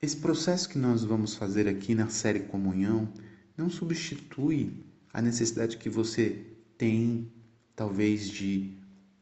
esse 0.01 0.17
processo 0.17 0.67
que 0.67 0.79
nós 0.79 1.03
vamos 1.03 1.35
fazer 1.35 1.67
aqui 1.67 1.93
na 1.93 2.09
série 2.09 2.39
Comunhão 2.39 3.07
não 3.55 3.69
substitui 3.69 4.83
a 5.13 5.21
necessidade 5.21 5.77
que 5.77 5.89
você 5.89 6.43
tem, 6.75 7.31
talvez, 7.75 8.27
de 8.27 8.73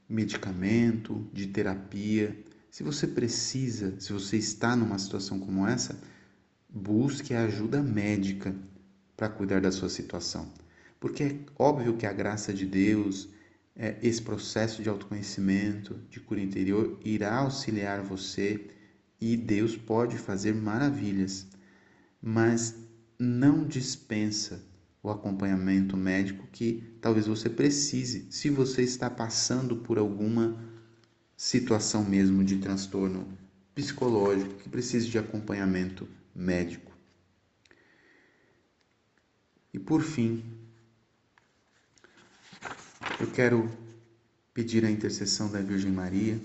medicamento, 0.07 1.27
de 1.33 1.47
terapia, 1.47 2.33
se 2.73 2.81
você 2.81 3.05
precisa, 3.05 3.93
se 3.99 4.11
você 4.11 4.35
está 4.35 4.75
numa 4.75 4.97
situação 4.97 5.39
como 5.39 5.67
essa, 5.67 5.95
busque 6.67 7.31
a 7.35 7.43
ajuda 7.43 7.83
médica 7.83 8.55
para 9.15 9.29
cuidar 9.29 9.61
da 9.61 9.71
sua 9.71 9.89
situação. 9.89 10.51
Porque 10.99 11.21
é 11.21 11.39
óbvio 11.55 11.95
que 11.95 12.07
a 12.07 12.11
graça 12.11 12.51
de 12.51 12.65
Deus, 12.65 13.29
é, 13.75 13.95
esse 14.01 14.19
processo 14.19 14.81
de 14.81 14.89
autoconhecimento, 14.89 15.99
de 16.09 16.19
cura 16.19 16.41
interior, 16.41 16.99
irá 17.05 17.35
auxiliar 17.35 18.01
você 18.01 18.71
e 19.21 19.37
Deus 19.37 19.77
pode 19.77 20.17
fazer 20.17 20.55
maravilhas. 20.55 21.45
Mas 22.19 22.73
não 23.19 23.67
dispensa 23.67 24.63
o 25.03 25.11
acompanhamento 25.11 25.95
médico 25.95 26.47
que 26.51 26.83
talvez 26.99 27.27
você 27.27 27.51
precise, 27.51 28.25
se 28.31 28.49
você 28.49 28.81
está 28.81 29.11
passando 29.11 29.75
por 29.75 29.99
alguma 29.99 30.72
situação 31.43 32.05
mesmo 32.05 32.41
de 32.41 32.57
transtorno 32.57 33.27
psicológico 33.75 34.55
que 34.59 34.69
precise 34.69 35.09
de 35.09 35.17
acompanhamento 35.19 36.07
médico. 36.33 36.89
E 39.73 39.77
por 39.77 40.01
fim, 40.01 40.41
eu 43.19 43.29
quero 43.29 43.69
pedir 44.53 44.85
a 44.85 44.89
intercessão 44.89 45.51
da 45.51 45.59
Virgem 45.59 45.91
Maria 45.91 46.39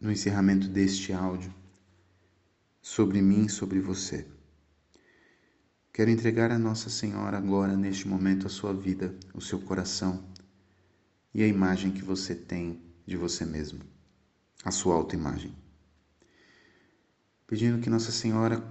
no 0.00 0.12
encerramento 0.12 0.68
deste 0.68 1.12
áudio 1.12 1.52
sobre 2.80 3.20
mim, 3.20 3.48
sobre 3.48 3.80
você. 3.80 4.24
Quero 5.92 6.10
entregar 6.10 6.52
a 6.52 6.58
Nossa 6.60 6.88
Senhora 6.88 7.38
agora, 7.38 7.76
neste 7.76 8.06
momento, 8.06 8.46
a 8.46 8.50
sua 8.50 8.72
vida, 8.72 9.12
o 9.34 9.40
seu 9.40 9.60
coração 9.60 10.35
e 11.36 11.42
a 11.42 11.46
imagem 11.46 11.92
que 11.92 12.02
você 12.02 12.34
tem 12.34 12.82
de 13.06 13.14
você 13.14 13.44
mesmo, 13.44 13.84
a 14.64 14.70
sua 14.70 14.94
autoimagem. 14.94 15.54
Pedindo 17.46 17.78
que 17.78 17.90
Nossa 17.90 18.10
Senhora, 18.10 18.66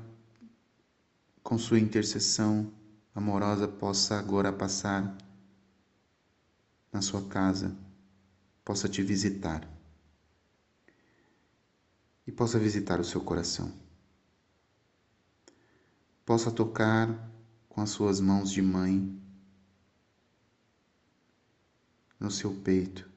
com 1.43 1.59
sua 1.59 1.79
intercessão 1.79 2.73
amorosa, 3.13 3.67
possa 3.67 4.17
agora 4.17 4.51
passar 4.51 5.15
na 6.91 7.03
sua 7.03 7.27
casa, 7.27 7.77
possa 8.63 8.89
te 8.89 9.03
visitar 9.03 9.69
e 12.25 12.31
possa 12.31 12.57
visitar 12.57 12.99
o 12.99 13.05
seu 13.05 13.21
coração. 13.21 13.71
Possa 16.25 16.49
tocar 16.49 17.29
com 17.69 17.79
as 17.79 17.91
suas 17.91 18.19
mãos 18.19 18.49
de 18.49 18.63
mãe 18.63 19.23
no 22.25 22.31
seu 22.31 22.51
peito 22.55 23.07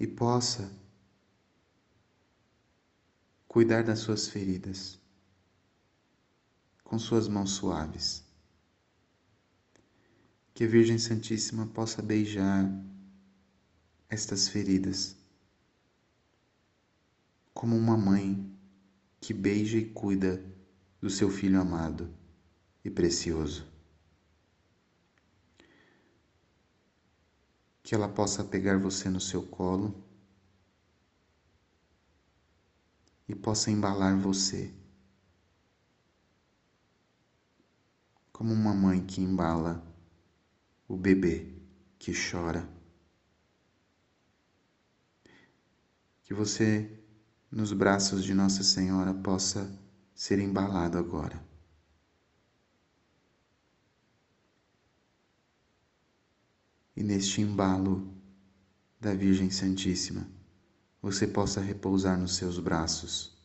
e 0.00 0.06
possa 0.06 0.72
cuidar 3.46 3.84
das 3.84 3.98
suas 3.98 4.28
feridas 4.28 4.98
com 6.82 6.98
suas 6.98 7.28
mãos 7.28 7.50
suaves. 7.50 8.24
Que 10.54 10.64
a 10.64 10.66
Virgem 10.66 10.96
Santíssima 10.96 11.66
possa 11.66 12.00
beijar 12.00 12.64
estas 14.08 14.48
feridas 14.48 15.14
como 17.52 17.76
uma 17.76 17.98
mãe 17.98 18.58
que 19.20 19.34
beija 19.34 19.76
e 19.76 19.84
cuida 19.90 20.42
do 20.98 21.10
seu 21.10 21.28
filho 21.28 21.60
amado 21.60 22.08
e 22.82 22.88
precioso. 22.88 23.77
Que 27.88 27.94
ela 27.94 28.06
possa 28.06 28.44
pegar 28.44 28.78
você 28.78 29.08
no 29.08 29.18
seu 29.18 29.42
colo 29.42 30.04
e 33.26 33.34
possa 33.34 33.70
embalar 33.70 34.14
você, 34.14 34.74
como 38.30 38.52
uma 38.52 38.74
mãe 38.74 39.06
que 39.06 39.22
embala 39.22 39.82
o 40.86 40.98
bebê 40.98 41.50
que 41.98 42.12
chora. 42.12 42.68
Que 46.24 46.34
você 46.34 47.02
nos 47.50 47.72
braços 47.72 48.22
de 48.22 48.34
Nossa 48.34 48.62
Senhora 48.62 49.14
possa 49.14 49.74
ser 50.14 50.38
embalado 50.38 50.98
agora. 50.98 51.47
E 56.98 57.02
neste 57.04 57.40
embalo 57.40 58.12
da 58.98 59.14
Virgem 59.14 59.52
Santíssima, 59.52 60.28
você 61.00 61.28
possa 61.28 61.60
repousar 61.60 62.18
nos 62.18 62.34
seus 62.34 62.58
braços 62.58 63.38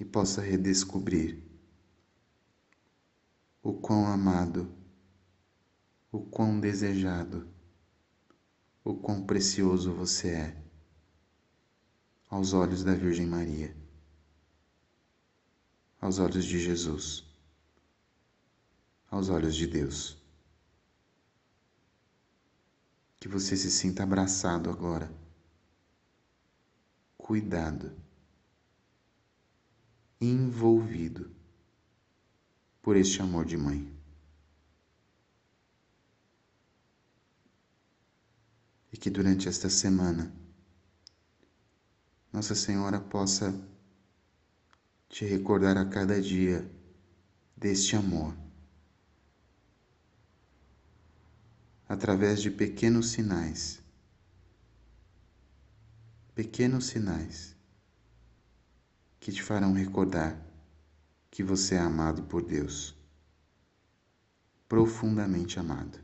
e 0.00 0.06
possa 0.06 0.40
redescobrir 0.40 1.44
o 3.62 3.74
quão 3.74 4.06
amado, 4.06 4.74
o 6.10 6.20
quão 6.20 6.58
desejado 6.58 7.46
o 8.82 8.94
quão 8.94 9.22
precioso 9.26 9.92
você 9.92 10.28
é 10.30 10.64
aos 12.30 12.54
olhos 12.54 12.82
da 12.82 12.94
Virgem 12.94 13.26
Maria, 13.26 13.76
aos 16.00 16.18
olhos 16.18 16.46
de 16.46 16.58
Jesus, 16.58 17.33
aos 19.14 19.28
olhos 19.28 19.54
de 19.54 19.68
Deus. 19.68 20.18
Que 23.16 23.28
você 23.28 23.56
se 23.56 23.70
sinta 23.70 24.02
abraçado 24.02 24.68
agora, 24.68 25.10
cuidado, 27.16 27.96
envolvido 30.20 31.30
por 32.82 32.96
este 32.96 33.22
amor 33.22 33.44
de 33.46 33.56
mãe. 33.56 33.94
e 38.92 38.96
que 38.96 39.10
durante 39.10 39.48
esta 39.48 39.68
semana 39.68 40.32
Nossa 42.32 42.54
Senhora 42.54 43.00
possa 43.00 43.52
te 45.08 45.24
recordar 45.24 45.76
a 45.76 45.84
cada 45.84 46.22
dia 46.22 46.64
deste 47.56 47.96
amor. 47.96 48.43
Através 51.94 52.42
de 52.42 52.50
pequenos 52.50 53.10
sinais, 53.10 53.80
pequenos 56.34 56.86
sinais 56.86 57.54
que 59.20 59.30
te 59.30 59.40
farão 59.40 59.72
recordar 59.72 60.36
que 61.30 61.44
você 61.44 61.76
é 61.76 61.78
amado 61.78 62.24
por 62.24 62.42
Deus, 62.42 62.96
profundamente 64.68 65.60
amado. 65.60 66.00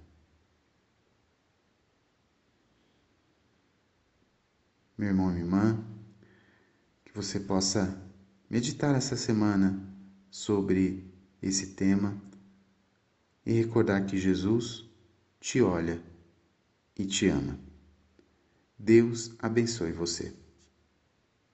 meu 4.96 5.08
irmão 5.08 5.30
e 5.30 5.32
minha 5.32 5.44
irmã, 5.44 5.84
que 7.04 7.12
você 7.12 7.40
possa 7.40 8.00
meditar 8.48 8.94
essa 8.94 9.16
semana 9.16 9.82
sobre 10.30 11.12
esse 11.42 11.74
tema 11.74 12.16
e 13.44 13.52
recordar 13.52 14.06
que 14.06 14.16
Jesus 14.16 14.88
te 15.40 15.62
olha 15.62 16.00
e 16.96 17.06
te 17.06 17.28
ama. 17.28 17.58
Deus 18.78 19.34
abençoe 19.38 19.92
você. 19.92 20.39